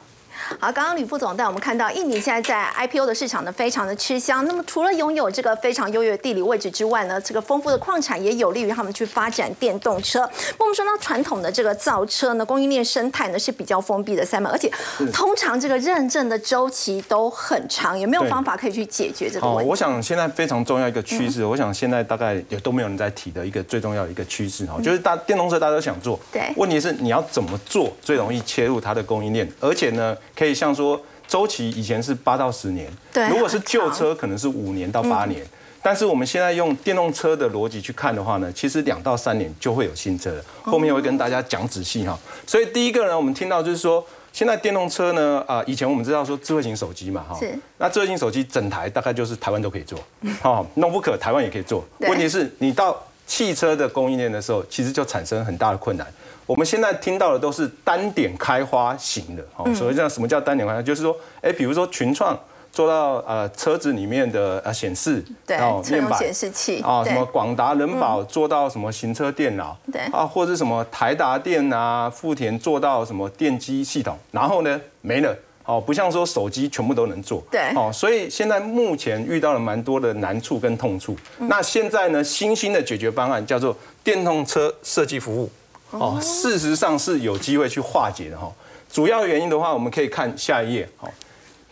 [0.59, 4.45] 好，刚刚吕副总带我们看到，印尼现在在 IPO 的市场呢，非常的吃香。
[4.45, 10.19] 那么除了拥有这个非常优越的地理位置之外呢，这个丰富的矿产也有利于他们去发展电动车。
[10.59, 14.25] 那我们说到传统的这个造车呢，供应链生态呢是比较封闭的。
[14.25, 14.67] 三门，而且
[15.13, 19.69] 通常这个认证的周期都很长，有没有方法可以去解决这个问题？
[19.69, 35.45] 我想现在非常重要一个趋势，我想现在大概也都没有人在提的一个最重要的一个趋势哈，就是大电动车大家都想做，对，问题是你要怎么做最容易切入它的供应链，而且呢，可以像说周期以前是八到十年，对，如果是旧车可能是五年到八年，
[35.81, 42.17] 但是我们现在用电动车的逻辑去看的话呢，其实两到三年就会有新车了，后面会跟大家讲仔细哈。
[42.45, 44.05] 所以第一个呢，我们听到就是说。
[44.35, 47.57] 现在电动车呢，啊，以前我们知道说智慧型手机嘛，哈，是。
[47.77, 49.97] 那智慧型手机整台大概就是台湾都可以做，
[50.43, 51.85] 哦，弄不可台湾也可以做。
[51.99, 56.05] 问题是你到汽车的供应链的时候，其实就产生很大的困难。
[56.45, 60.81] 我们现在听到的都是单点开花型的，哦，所以叫什么叫单点开花？
[60.81, 62.37] 就是说，哎，比如说群创。
[62.71, 65.57] 做到呃车子里面的呃显示，对，
[65.89, 81.15] 面板显示器啊，什么广达、人保做到什么行车电脑，对啊，或者是什么台达电啊、富田做到什么电机系统，然后呢没了，哦，不像说手机全部都能做，对，哦，所以现在目前遇到了蛮多的难处跟痛处。
[81.37, 85.49] 那现在呢，新兴的解决方案叫做电动车设计服务，
[85.91, 88.51] 哦，事实上是有机会去化解的哈。
[88.91, 91.11] 主要原因的话，我们可以看下一页，好。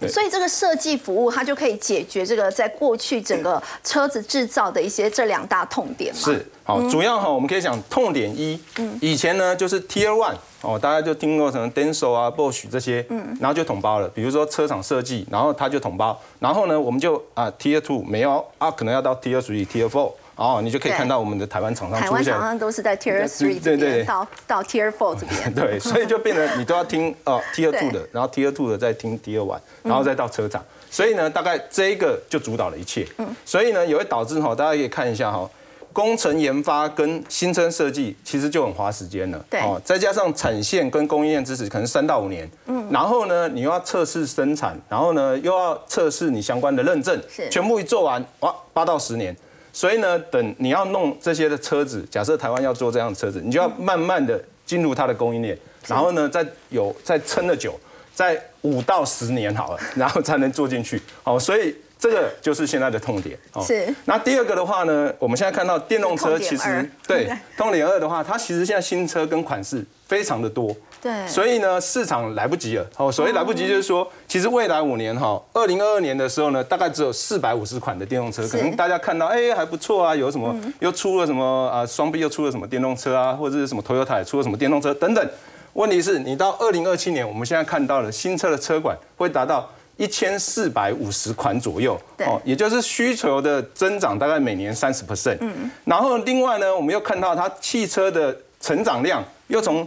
[0.05, 6.19] 所以这个设计服务，它就可以解决这个在过去整个车子制造的一些这两大痛点嘛。
[6.19, 14.09] 是，好，主要哈，我们可以讲痛点一，嗯，以前呢就是 Tier One 哦，大家就听过什么 Denso 啊、Bosch 这些，嗯，然后就统包了。
[14.09, 20.11] 比如说车厂设计，然后它就统包，然后呢，我们就啊 Tier Two 没有啊，可能要到 Tier Three、Tier Four。
[20.35, 25.53] 哦，你就可以看到我们的台湾厂商台湾厂商都是在 Tier Three 这边到到 Tier Four 这边。
[25.53, 30.63] 对，所以就变成你都要听 哦 Tier Two 的，然后 Tier Two 的再听 Tier One，然后再到车厂。
[30.89, 33.07] 所以呢，大概这一个就主导了一切。
[33.17, 33.27] 嗯。
[33.45, 35.47] 所以呢，也会导致哈，大家可以看一下哈，
[35.91, 39.45] 工程研发跟新车设计其实就很花时间了。
[39.51, 39.59] 对。
[39.59, 42.49] 哦，再加上产线跟供应链支持，可能三到五年。
[42.65, 42.87] 嗯。
[42.91, 47.47] 然后呢，你又要测试生产，然后呢又要测试你相关的认证，是。
[47.49, 49.35] 全部一做完，哇，八到十年。
[49.73, 55.57] 所以呢，等你要弄这些的车子，假设台湾要做这样的车子，你就要慢慢的进入它的供应链，
[55.87, 57.77] 然后呢，再有再撑的久，
[58.13, 61.01] 在五到十年好了，然后才能做进去。
[61.23, 63.37] 好，所以这个就是现在的痛点。
[63.65, 63.93] 是。
[64.05, 70.75] 那第二个的话呢，我们现在看到电动车其实对痛点二的话，它其实现在新车跟款式非常的多。
[71.03, 72.87] 对，所以呢，市场来不及了。
[72.95, 85.29] 哦，所谓来不及，就是说，其实未来五年哈，二零二二年的时候呢，大概只有四百五十款的电动车，可能大家看到，哎，还不错啊，有什么又出了什么啊，双臂又出了什么电动车啊，或者是什么 Toyota 出了什么电动车等等。
[85.73, 95.37] 问题是，你到二零二七年，我们现在看到了新车的车管会达到一千四百五十款左右，哦，也就是需求的增长大概每年三十 percent。
[95.41, 95.69] 嗯。
[95.83, 99.85] 然后另外呢，我们又看到它汽车的成长量又从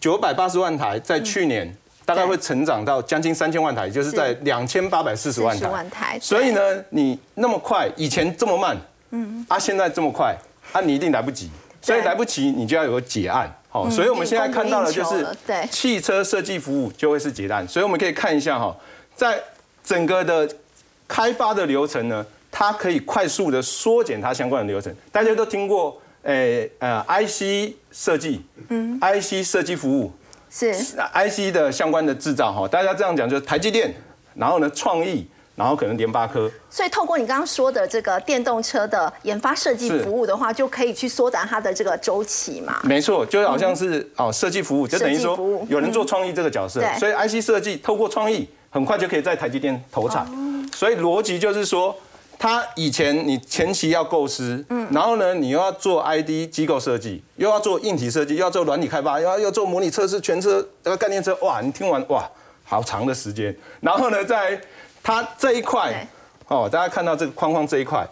[0.00, 1.70] 九百八十万台，在去年
[2.06, 5.54] 大概会成长到将近三千万台，也就是在两千八百四十万
[5.90, 6.18] 台。
[6.18, 8.74] 所以呢，你那么快，以前这么慢，
[9.10, 10.34] 嗯，啊，现在这么快，
[10.72, 11.50] 啊，你一定来不及。
[11.82, 13.54] 所以来不及，你就要有个结案。
[13.68, 15.26] 好，所以我们现在看到的就是
[15.70, 17.66] 汽车设计服务就会是结案。
[17.68, 18.74] 所以我们可以看一下哈，
[19.14, 19.38] 在
[19.84, 20.48] 整个的
[21.06, 24.94] 开发的流程呢，它可以快速的缩减它相关的流程。
[25.12, 26.00] 大家都听过。
[26.22, 30.12] 诶呃，IC 设计，嗯，IC 设计服务
[30.50, 33.94] 是 IC 的相关的制造哈，大家这样讲就是台积电，
[34.34, 36.50] 然后呢创意，然后可能联发科。
[36.68, 42.80] 所以透过你刚刚说的这个电动车的研发设计服务的话，就可以去缩短它的这个周期嘛？
[42.84, 50.26] 没错，就好像是哦设计服务，就等于说有人做创意这个角色，所以 IC 设计透过创意很快就可以在台积电投产，
[50.74, 51.96] 所以逻辑就是说。
[52.42, 62.26] 他以前你前期要构思，嗯，然后呢，你又要做 ID 机构设计，又要做硬体设计，又要做软体开发，又要要做模拟测试全车这个概念车，哇，你听完哇，
[62.64, 63.54] 好长的时间。
[63.82, 64.58] 然后呢，在
[65.02, 66.08] 它这一块，
[66.48, 68.08] 哦，大家看到这个框框这一块，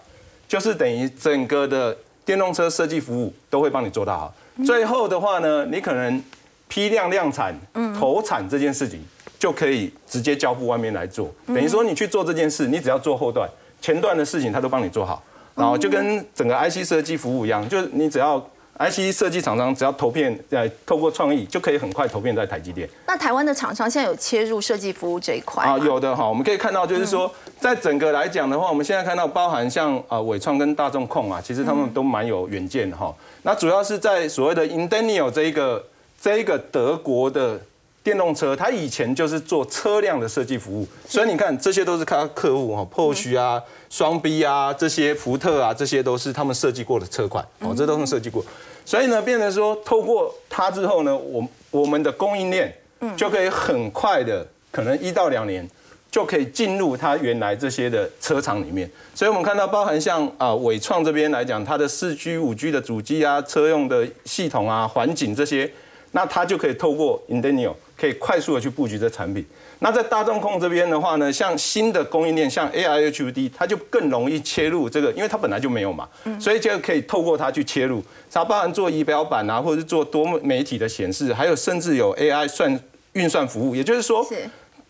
[0.47, 4.35] 就是等于整个的电动车设计服务都会帮你做到好。
[4.67, 6.23] 最后的话呢，你可能
[6.69, 7.59] 批量量产、
[7.99, 9.03] 投产这件事情
[9.39, 11.35] 就可以直接交付外面来做。
[11.47, 13.49] 等于说你去做这件事，你只要做后段。
[13.81, 15.23] 前段的事情他都帮你做好，
[15.55, 18.39] 然后就跟整个 IC 设计服务一样，就是你只要
[18.79, 22.89] IC 设计厂商只要投片，呃，透过创意就可以很快投片在台积电。
[23.07, 25.77] 那台湾的厂商现在有切入设计服务这一块啊？
[25.79, 33.13] 有的哈，我们可以看到，就是说在整个来讲的话，我们现在看到包含像啊伟创跟大众控啊，其实他们都蛮有远见的哈。
[33.43, 35.85] 那主要是在所谓的 Indenio 这一个
[36.21, 37.61] 这一个德国的
[38.03, 48.45] 电动车，它以前就是做车辆的设计服务，所以你看这些都是他客户哈，Porsche 啊、双 B 啊这些福特啊，这些都是他们设计过的车款哦，这都是设计过。
[48.85, 52.75] 所以呢，变成说透过它之后呢，我我们的供应链
[53.15, 55.69] 就可以很快的，可能一到两年
[56.11, 58.91] 就可以进入它原来这些的车厂里面。
[59.15, 65.71] 所以我们看到，包含像啊伟创这边来讲，它的四 G、五 G 的主机啊、车用的系统啊、环境这些，
[66.13, 67.75] 那它就可以透过 Indenio。
[67.99, 69.45] 可以快速的去布局这产品。
[69.81, 76.09] 那在大众控这边的话呢，像新的供应链，像 AI HUD，它就更容易切入这个，因为它本来就没有嘛，
[76.41, 78.03] 所以就可以透过它去切入。
[78.31, 82.81] 它包含做仪表板啊，或者是做多媒体的显示，还有甚至有 AI 算
[83.13, 83.75] 运算服务。
[83.75, 84.27] 也就是说，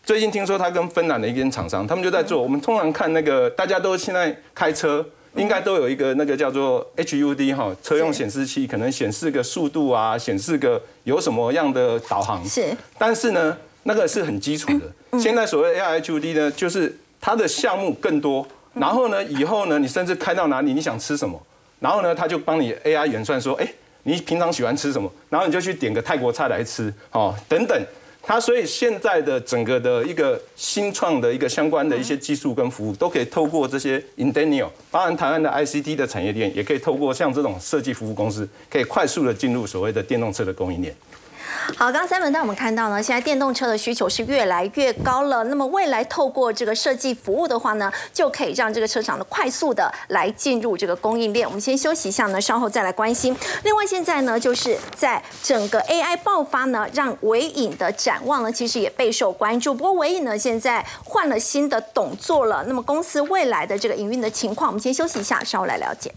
[0.04, 2.42] 最近听说它跟芬兰的一间厂商，他们就在做。
[2.42, 5.04] 我们通常看那个，大家都现在开车。
[5.34, 12.44] 应该都有一个那个叫做 HUD 哈，车用显示器，可能显示个速度啊，显示个有什么样的导航。
[12.46, 12.76] 是。
[12.98, 15.18] 但是呢，那个是很基础的。
[15.18, 18.46] 现在所谓 AI HUD 呢，就是它的项目更多。
[18.74, 21.40] 然后呢，以后呢，你甚至开到哪里，你想吃什么，
[21.80, 23.66] 然后呢，它就帮你 AI 演算说，哎，
[24.04, 27.76] 你平常喜欢吃什么，然后你就去点个泰国菜来吃，哦，等等。
[28.28, 40.94] 它所以现在的整个的一个新创的一个相关的一些技术跟服务，都可以透过这些 Indenio，包含台湾的 ICT 的产业链，也可以透过像这种设计服务公司，可以快速的进入所谓的电动车的供应链。
[41.76, 45.44] 好，刚刚三文带我们看到呢，现在电动车的需求是越来越高了。
[45.44, 51.46] 那么未来透过这个设计服务的话呢，就可以让这个车厂的快速的来进入这个供应链。
[51.46, 53.36] 我们先休息一下呢，稍后再来关心。
[53.64, 59.74] 另外，现在呢，就是在整个 AI 爆发呢，让伟影的展望呢，其实也备受关注。
[59.74, 62.64] 不过伟影呢，现在换了新的董座了。
[62.66, 66.12] 那么公司未来的这个营运的情况，我们先休息一下，稍后来了解。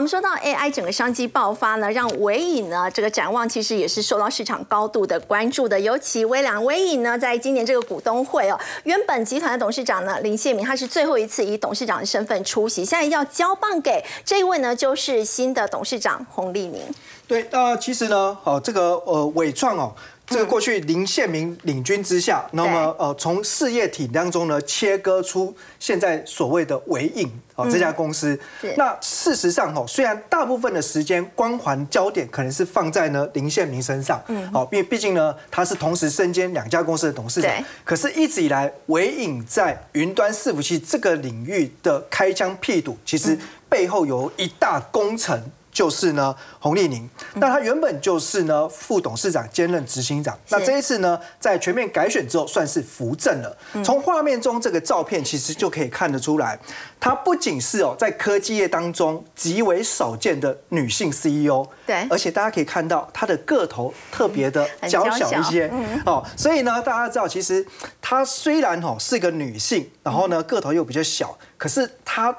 [0.00, 5.78] 我们说到 AI 整个商机爆发呢，让微影呢这个展望其实也是受到市场高度的关注的。
[5.78, 16.80] 尤其微良微影呢，在今年这个股东会哦，原本集团的董事长呢林谢明，他是最后一次以董事长的身份出席，现在要交棒给这一位呢，就是新的董事长洪立明。
[17.28, 19.94] 对，那其实呢，哦，这个呃伟创哦。
[20.30, 28.38] 这个过去林宪明领军之下，那么呃从事业体当中呢切割出现在所谓的维影哦这家公司。
[28.76, 37.50] 那事实上哦，虽然大部分的时间光环焦点可能是放在呢林宪明身上，嗯，好，毕毕竟呢他是同时身兼两家公司的董事长。
[37.82, 43.36] 可是一直以来维影在云端伺服器这个领域的开疆辟土，其实
[43.68, 45.42] 背后有一大工程。
[45.80, 50.38] 就是呢，洪丽宁，那他原本就是呢副董事长兼任执行长。
[50.50, 53.56] 那这一次呢，在全面改选之后，算是扶正了。
[53.82, 56.58] 从画面中这个照片，其实就可以看得出来，
[57.00, 65.72] 她不仅是哦在科技业当中极为少见的女性 CEO，对，而且大家可以看到她的个头特别的娇小一些
[66.04, 66.22] 哦。
[66.36, 67.66] 所以呢，大家知道，其实
[68.02, 72.36] 她虽然哦是一个女性，然后呢个头又比较小，可是她。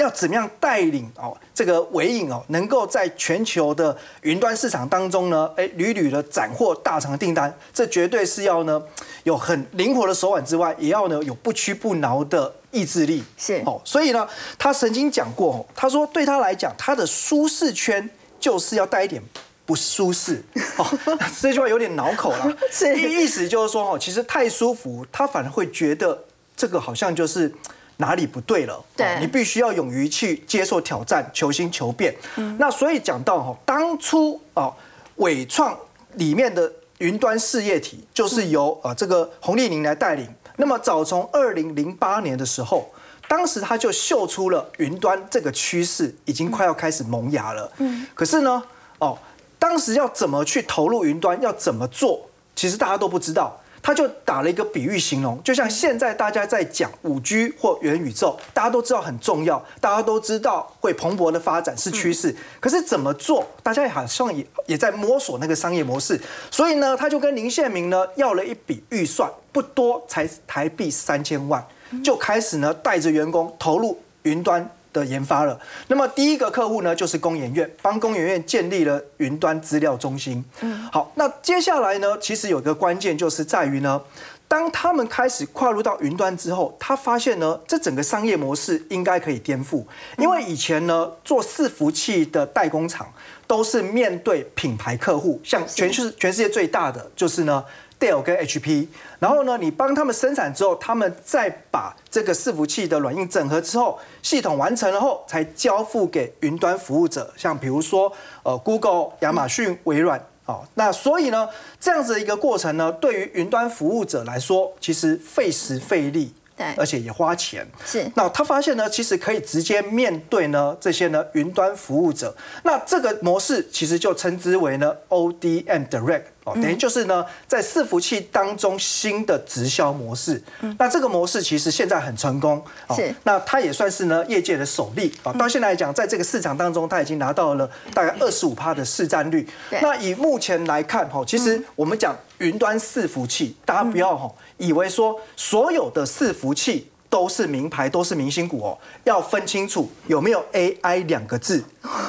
[0.00, 8.82] 要怎么样带领哦这个伟影哦，能够在全球的云端市场当中呢，哎屡屡的斩获大厂的订单，这绝对是要呢
[9.24, 13.22] 有很灵活的手腕之外，也要呢有不屈不挠的意志力。
[13.36, 14.26] 是哦，所以呢，
[14.58, 19.22] 他曾经讲过，他说对他来讲，他的舒适圈就是要带一点
[19.66, 20.42] 不舒适。
[20.76, 20.98] 哦，
[21.40, 22.56] 这句话有点恼口了，
[22.96, 26.24] 意意思就是说哦，其实太舒服，他反而会觉得
[26.56, 27.52] 这个好像就是。
[28.00, 28.82] 哪里不对了？
[28.96, 32.12] 对，你必须要勇于去接受挑战，求新求变。
[32.36, 34.72] 嗯，那所以讲到哈，当初啊，
[35.16, 35.78] 伟创
[36.14, 40.26] 里面的云端事业体就是由啊这个洪丽玲来带领。
[40.56, 42.90] 那么早从二零零八年的时候，
[43.28, 47.70] 当时他就秀出了云端这个趋势已经快要开始萌芽了。
[47.78, 48.62] 嗯，可是呢，
[48.98, 49.16] 哦，
[49.58, 53.58] 当时要怎么去投入云端，要怎么做，其实大家都不知道。
[53.82, 62.34] 他就打了一个比喻形容，就像现在大家在讲五 G 或元宇宙，大家都知道很重要，大家都知道会蓬勃的发展是趋势。
[62.60, 66.20] 可是怎么做，大家好像也也在摸索那个商业模式。
[66.50, 71.66] 所以呢，他就跟林宪明呢要了一笔预算，不多，才台币三千万，
[72.04, 74.70] 就开始呢带着员工投入云端。
[74.92, 80.44] 的研发了，那么第一个客户呢，就是工研院，帮工研院建立了云端资料中心。
[80.60, 84.00] 嗯，好，那接下来呢，其实有一个关键就是在于呢，
[84.48, 89.84] 当他们开始跨入到云端之后，他发现呢，这整个商业模式应该可以颠覆，
[90.18, 93.06] 因为以前呢，做伺服器的代工厂
[93.46, 97.64] 都是面对品牌客户，像全世全世界最大的就是呢。
[98.00, 98.88] Dell 跟 HP，
[99.18, 108.10] 然后呢，你帮他们生产之后，他们再把这个伺服器的软硬整合之后，系统完成了后，才交付给云端服务者，像比如说
[108.42, 111.46] 呃 Google、亚马逊、微软，哦，那所以呢，
[111.78, 116.32] 这样子的一个过程呢，对于云端服务者来说，其实费时费力。
[116.76, 118.06] 而且也花钱，是。
[118.14, 122.36] 那他发现呢，其实可以直接面对呢这些呢云端服务者。
[122.64, 130.42] 那这个模式其实就称之为呢 ODM Direct 哦，等于就是呢在伺服器当中新的直销模式。
[130.78, 132.62] 那这个模式其实现在很成功，
[132.94, 133.14] 是。
[133.24, 135.32] 那它也算是呢业界的首例啊。
[135.32, 139.48] 到现在来讲，在这个市场当中，它已经拿到了大概二十五趴的市占率。
[139.80, 144.30] 那以目前来看，哈，其实我们讲云端伺服器，大家不要哈。
[144.56, 151.62] 以为说所有的伺服器都是名牌，都是明星股哦，要分清楚有没有 AI 两个字，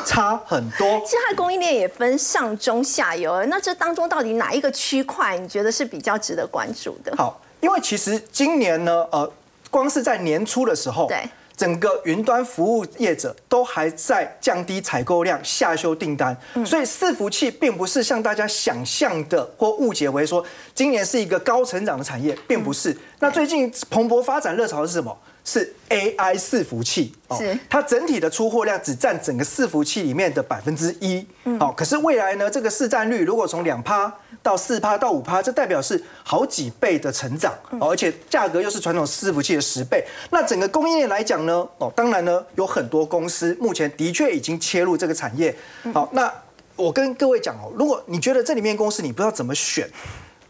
[0.05, 0.99] 差很多。
[0.99, 7.13] 其实它供应链也分上中下游，那这当中到底哪一个区块你觉得是比较值得关注的？
[7.17, 9.29] 好，因为其实今年呢，呃，
[9.71, 11.27] 光是在年初的时候，对。
[11.61, 16.35] 整个云端服务业者都还在降低采购量、下修订单，
[16.65, 20.43] 所以伺服器并不是像大家想象的或误解为说
[20.73, 22.97] 今年是一个高成长的产业，并不是。
[23.19, 25.15] 那最近蓬勃发展热潮是什么？
[25.43, 27.57] 是 AI 伺服器，是。
[27.69, 31.25] 它整体的出货量只占整个伺服器里面的百分之一，
[31.59, 34.13] 好，可是未来呢，这个市占率如果从两趴
[34.43, 45.55] 到四趴到五趴，这代表是好几倍的成长，而且价格又是传统伺服器的十倍，那整个供应链来讲呢，哦，当然呢，有很多公司目前的确已经切入这个产业，
[45.93, 46.31] 好，那
[46.75, 49.89] 我跟各位讲哦，如果你觉得这里面公司你不知道怎么选。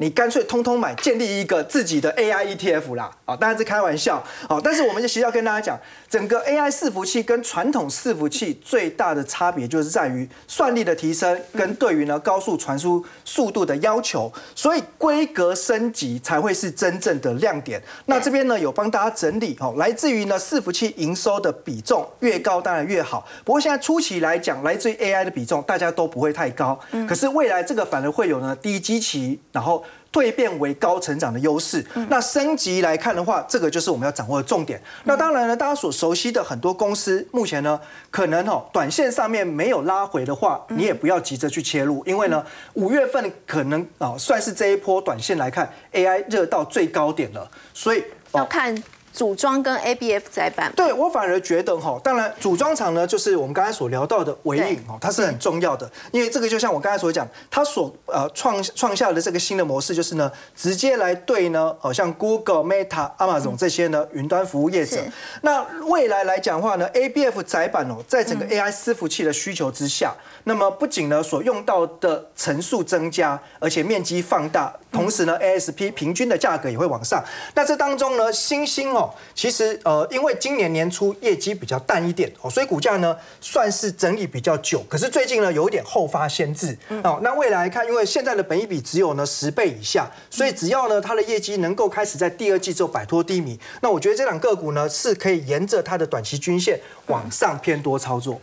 [0.01, 5.79] 你干脆通通买，建立一个自己的 AI ETF 啦，啊，当然是开玩笑，好，但是我们就其实要跟大家讲，
[6.09, 17.79] 整个 AI 伺服器跟传统伺服器最大的差别就是在于算力的提升跟对于呢高速传输速度的要求，所以规格升级才会是真正的亮点。
[18.07, 29.85] 那这边呢有帮大家整理，哦，来自于呢伺服器营收的比重越高当然越好，不过现在初期来讲，来自于 AI 的比重大家都不会太高，可是未来这个反而会有呢低基期，然后。
[30.11, 34.81] 蜕变为高成长的优势，那升级来看的话，这个就是我们要掌握的重点。
[35.05, 48.03] 那当然呢，大家所熟悉的很多公司，目前呢，可能哦，短线上面没有拉回的话，你也不要急着去切入，因为呢，五月份可能啊，算是这一波短线来看，AI 热到最高点了，所以
[48.33, 48.75] 要看。
[49.13, 64.97] 组装跟 ABF 载板，对我反而觉得哈，当然组装厂呢，就是我们刚才所聊到的尾影哦，它是很重要的，因为这个就像我刚才所讲，它所呃创创下的这个新的模式，就是呢，直接来对呢，好像 Google、Meta、Amazon 这些呢云端服务业者，
[65.41, 70.13] 那未来来讲的话呢，ABF 载板哦，在整个 AI 伺服器的需求之下。
[70.43, 77.23] 那么不仅呢，所用到的层数增加，而且面积放大，同时呢，ASP 平均的价格也会往上。
[77.53, 79.00] 那这当中呢，新兴哦，
[79.35, 84.83] 其实呃，因为今年年初业绩比较淡一点哦，所以股价呢算是整理比较久。
[84.89, 87.19] 可是最近呢，有一点后发先至哦。
[87.21, 98.41] 那未来看，因为现在的本益比只有呢十倍以下，所以只要呢它的业绩能够开始在第二季之后摆脱低迷，那我觉得这两个股呢是可以沿着它的短期均线往上偏多操作。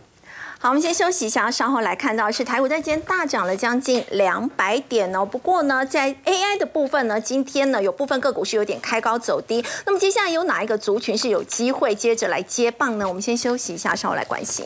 [0.61, 5.25] 好，我们先休息一下，稍后来看到是台股在今天大涨了将近两百点哦。
[5.25, 9.63] 不过呢，在 AI 的部分呢，今天呢有部分个股是有点开高走低。
[9.85, 13.07] 那么接下来有哪一个族群是有机会接着来接棒呢？
[13.07, 14.65] 我们先休息一下，稍后来关心。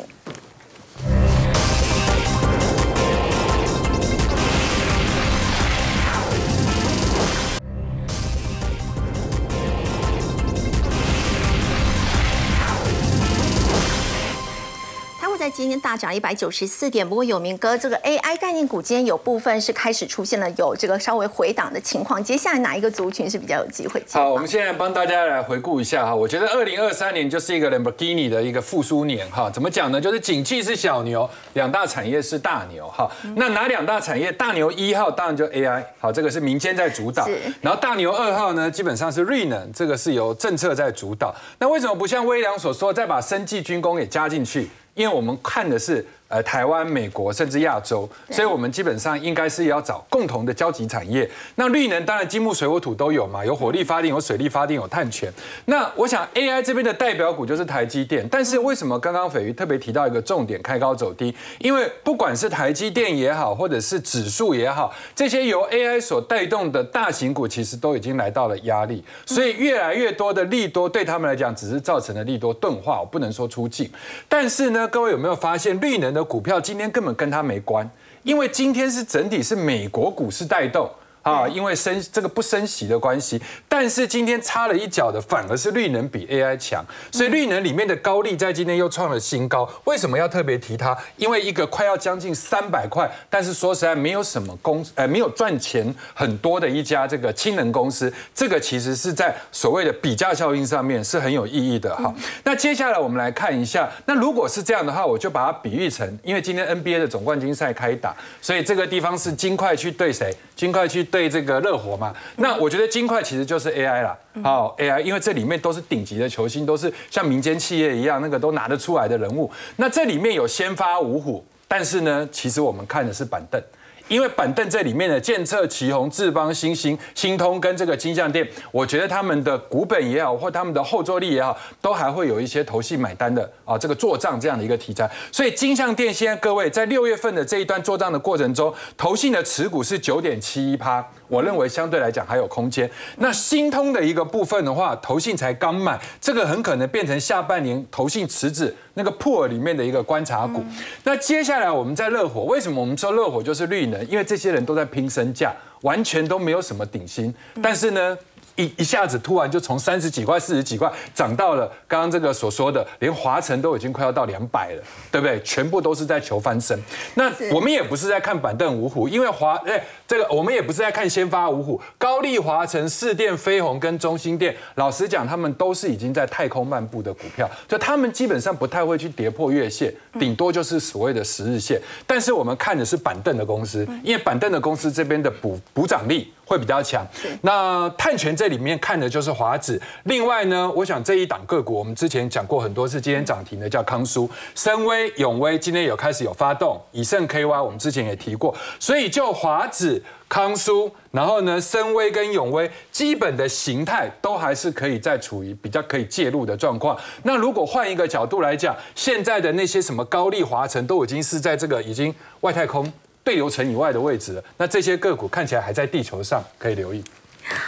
[15.63, 22.21] 今天大涨一百九十四点，不过有明哥这个 AI 概念股今天有部分是开始出现了有这个稍微回档的情况。
[22.21, 24.03] 接下来哪一个族群是比较有机会？
[24.11, 26.13] 好，我们现在帮大家来回顾一下哈。
[26.13, 29.49] 我觉得二零二三年就是一个 Lamborghini 的一个复苏年哈。
[29.49, 30.01] 怎么讲呢？
[30.01, 33.09] 就是景气是小牛，两大产业是大牛哈。
[33.37, 34.33] 那哪两大产业？
[34.33, 37.25] 大牛一号当然就 AI，好，这个是民间在主导。
[37.61, 41.33] 然后大牛二号呢，基本上是瑞能，这个是由政策在主导。
[41.57, 44.67] 那为什么不像微良所说，再把生技军工也加进去？
[44.93, 46.05] 因为我们看的是。
[46.33, 51.29] 呃台湾、美国甚至亚洲，所以我们基本上应该是要找共同的交集产业。
[51.53, 55.31] 那绿能当然金木水火土都有嘛，有火力发电、有水力发电、有碳权。
[55.65, 61.35] 那我想 AI 这边的代表股就是台积电，但是为什么刚刚斐鱼特别提到一个重点，开高走低？
[61.59, 73.87] 因为不管是台积电也好，或者是指数也好，这些由 AI 所带动的大型股，其实都已经来到了压力，所以越来越多的利多对他们来讲，只是造成了利多钝化，我不能说出境。
[74.27, 77.89] 但是呢，各位有没有发现，绿能的股票今天根本跟它没关，
[78.23, 80.89] 因为今天是整体是美国股市带动。
[81.23, 89.67] 啊，因为升这个不升息的关系，但是今天插了一脚的反而是绿能比 AI 强，所以绿能里面的高利在今天又创了新高。
[89.85, 90.95] 为什么要特别提它？
[91.15, 102.13] 因为一个快要将近三百块，但是说实在没有什么公呃没有赚钱很多的一家这个氢能公司，这个其实是在所谓的比价效应上面是很有意义的哈。
[102.43, 110.29] 那接下来我们来看一下，那如果是这样的话，我就把它比喻成，因为今天 NBA 的总冠军赛开打，所以这个地方是金块去对谁？
[110.57, 111.07] 金块去。
[111.13, 119.51] 对这个热火嘛，那我觉得金块其实就是 AI 了，好 AI，因为这里面都是顶级的球星，都是像民间企业一样，那个都拿得出来的人物。
[119.75, 123.61] 那这里面有先发五虎，但是呢，其实我们看的是板凳。
[124.09, 135.09] 因为板凳这里面的建策、旗宏、智邦、新兴、新通跟这个金相店，我觉得他们的股本也好，或他们的后坐力也好，都还会有一些投信买单的啊，这个做账这样的一个题材。
[135.31, 142.89] 所以金相店现在各位在六月份的这一段做账的过程中，投信的持股是九点七一趴，我认为相对来讲还有空间。
[143.17, 150.63] 那新通的一个部分的话，投信才刚买，这个很可能变成下半年投信池子那个破里面的一个观察股。
[151.05, 153.92] 那接下来我们在热火，为什么我们说热火就是绿？
[154.03, 158.17] 因为这些人都在拼身价，完全都没有什么顶薪，但是呢。
[158.55, 165.41] 一一下子突然就从三十几块、四十几块涨到了刚刚这个所说的，连华晨都已经快要到两百了，对不对？
[165.41, 166.77] 全部都是在求翻身。
[167.15, 181.81] 那我们也不是在看板凳五虎，因为华哎，这个我们也不是在看先发五虎，高丽、华晨、四电、飞鸿跟中心电，老实讲，他们都是已经在太空漫步的股票，就他们基本上不太会去跌破月线，顶多就是所谓的十日线。
[182.05, 186.31] 但是我们看的是板凳的公司，因为板凳的公司这边的补补涨力。
[186.45, 187.05] 会比较强。
[187.41, 189.81] 那碳权这里面看的就是华子。
[190.03, 196.81] 另外呢，我想这一档个股，我们之前讲过很多次，今天涨停的叫康舒、深威、永威，今天有开始有发动。
[196.91, 198.55] 以盛 KY，我们之前也提过。
[198.79, 206.97] 所以就华子、康舒，然后呢，深威跟永威，基本的形态都还是可以在处于比较可以介入的状况。
[207.23, 212.91] 那如果换一个角度来讲，现在的那些什么高丽华晨，都已经是在这个已经外太空。
[213.23, 217.03] 对流层以外的位置，那这些个股看起来还在地球上，可以留意。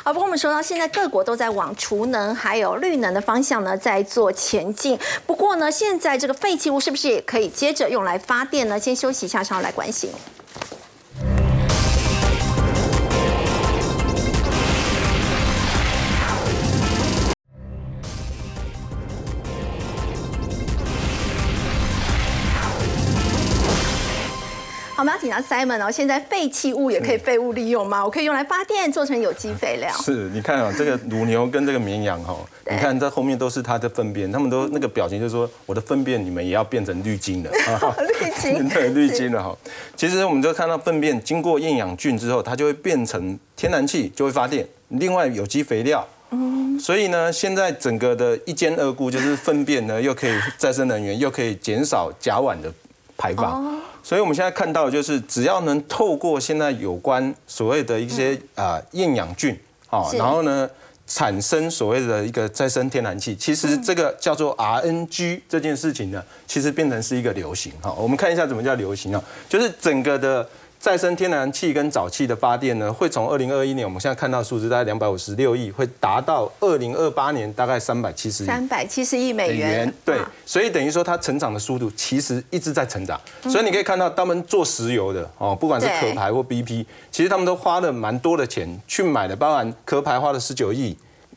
[0.04, 4.98] 好，不过我们说到现在，各国都在往储能还有绿能的方向呢，在做前进。
[5.26, 8.80] 不过呢，现在这个废弃物是不是也可以接着用来发电呢？
[8.80, 10.10] 先休息一下，稍后来关心。
[25.26, 25.92] 好，我们要请到 Simon 哦。
[25.92, 28.04] 现在废弃物也可以废物利用吗？
[28.04, 29.90] 我可以用来发电，做成有机肥料。
[30.04, 32.36] 是，你看啊，这个 乳牛跟这个绵羊哈，
[32.70, 39.56] 你看在后面都是它的粪便，他们都那个表情就是说，我的粪便你们也要变成绿金了啊， 绿金， 对，绿金了哈。
[39.96, 44.68] 其实我们就看到粪便经过厌氧菌之后，它就会变成天然气，就会发电。
[44.90, 52.72] 另外有机肥料，嗯，所以呢，现在整个的一兼二顾，就是粪便呢又可以再生能源，又可以减少甲烷的
[53.18, 53.82] 排放。
[54.06, 60.70] 所以，我们现在看到，就是只要能透过现在有关所谓的一些啊厌氧菌，啊，然后呢
[61.08, 67.74] 产生所谓的一个再生天然气，其实这个叫做 RNG 这件事情呢，其实变成是一个流行。
[67.82, 70.48] 哈，我们看一下怎么叫流行啊，就是整个的。
[70.80, 78.46] 再生天然气跟沼气的发电呢，会从二零二一年我们现在看到数字大概两百五十六亿，会达到二零二八年大概三百七十亿。
[78.46, 79.92] 三百七十亿美元。
[80.06, 83.20] 对，所以等于说它成长的速度其实一直在成长。
[83.44, 90.96] 所以你可以看到他们做石油的哦，不管是壳牌或 BP，其实他们都花了蛮多的钱去买的，包含壳牌花了十九亿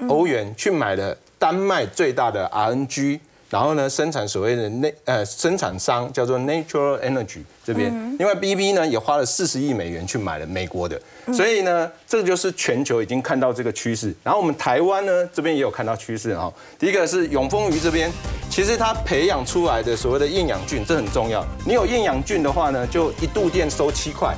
[0.09, 3.21] 欧元去买了丹麦最大的 RNG。
[3.51, 11.01] 然后呢，生产所谓的内呃生产商叫做 Natural Energy 这边，另外 BB 呢也花了四十亿美元去买了美国的，
[11.33, 14.15] 所以呢，这就是全球已经看到这个趋势。
[14.23, 16.53] 然后我们台湾呢这边也有看到趋势哈。
[16.79, 18.11] 第一个是永丰鱼这边，
[18.51, 21.43] 其实它培养出来的所谓的厌氧菌，这很重要。
[21.67, 24.35] 你有厌氧菌的话呢，就一度电收七块；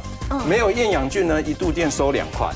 [0.49, 2.49] 没有厌氧菌呢，一度电收两块。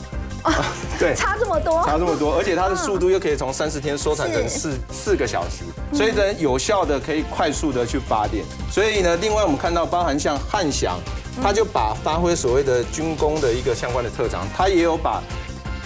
[0.99, 8.45] 对，差这么多，差这么多，而且它的速度又可以从三十天缩短成 四四个小时，所以呢，有效的可以快速的去发电。
[8.71, 10.99] 所以呢，另外我们看到，包含像汉翔，
[11.43, 15.23] 它就把发挥所谓的军工的一个相关的特长，它也有把。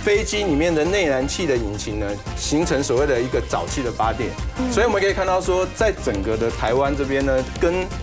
[0.00, 2.06] 飞机里面的内燃气的引擎呢，
[2.36, 4.30] 形成所谓的一个沼气的发电，
[4.72, 7.84] 所以我们可以看到说，在整个的台湾这边呢，跟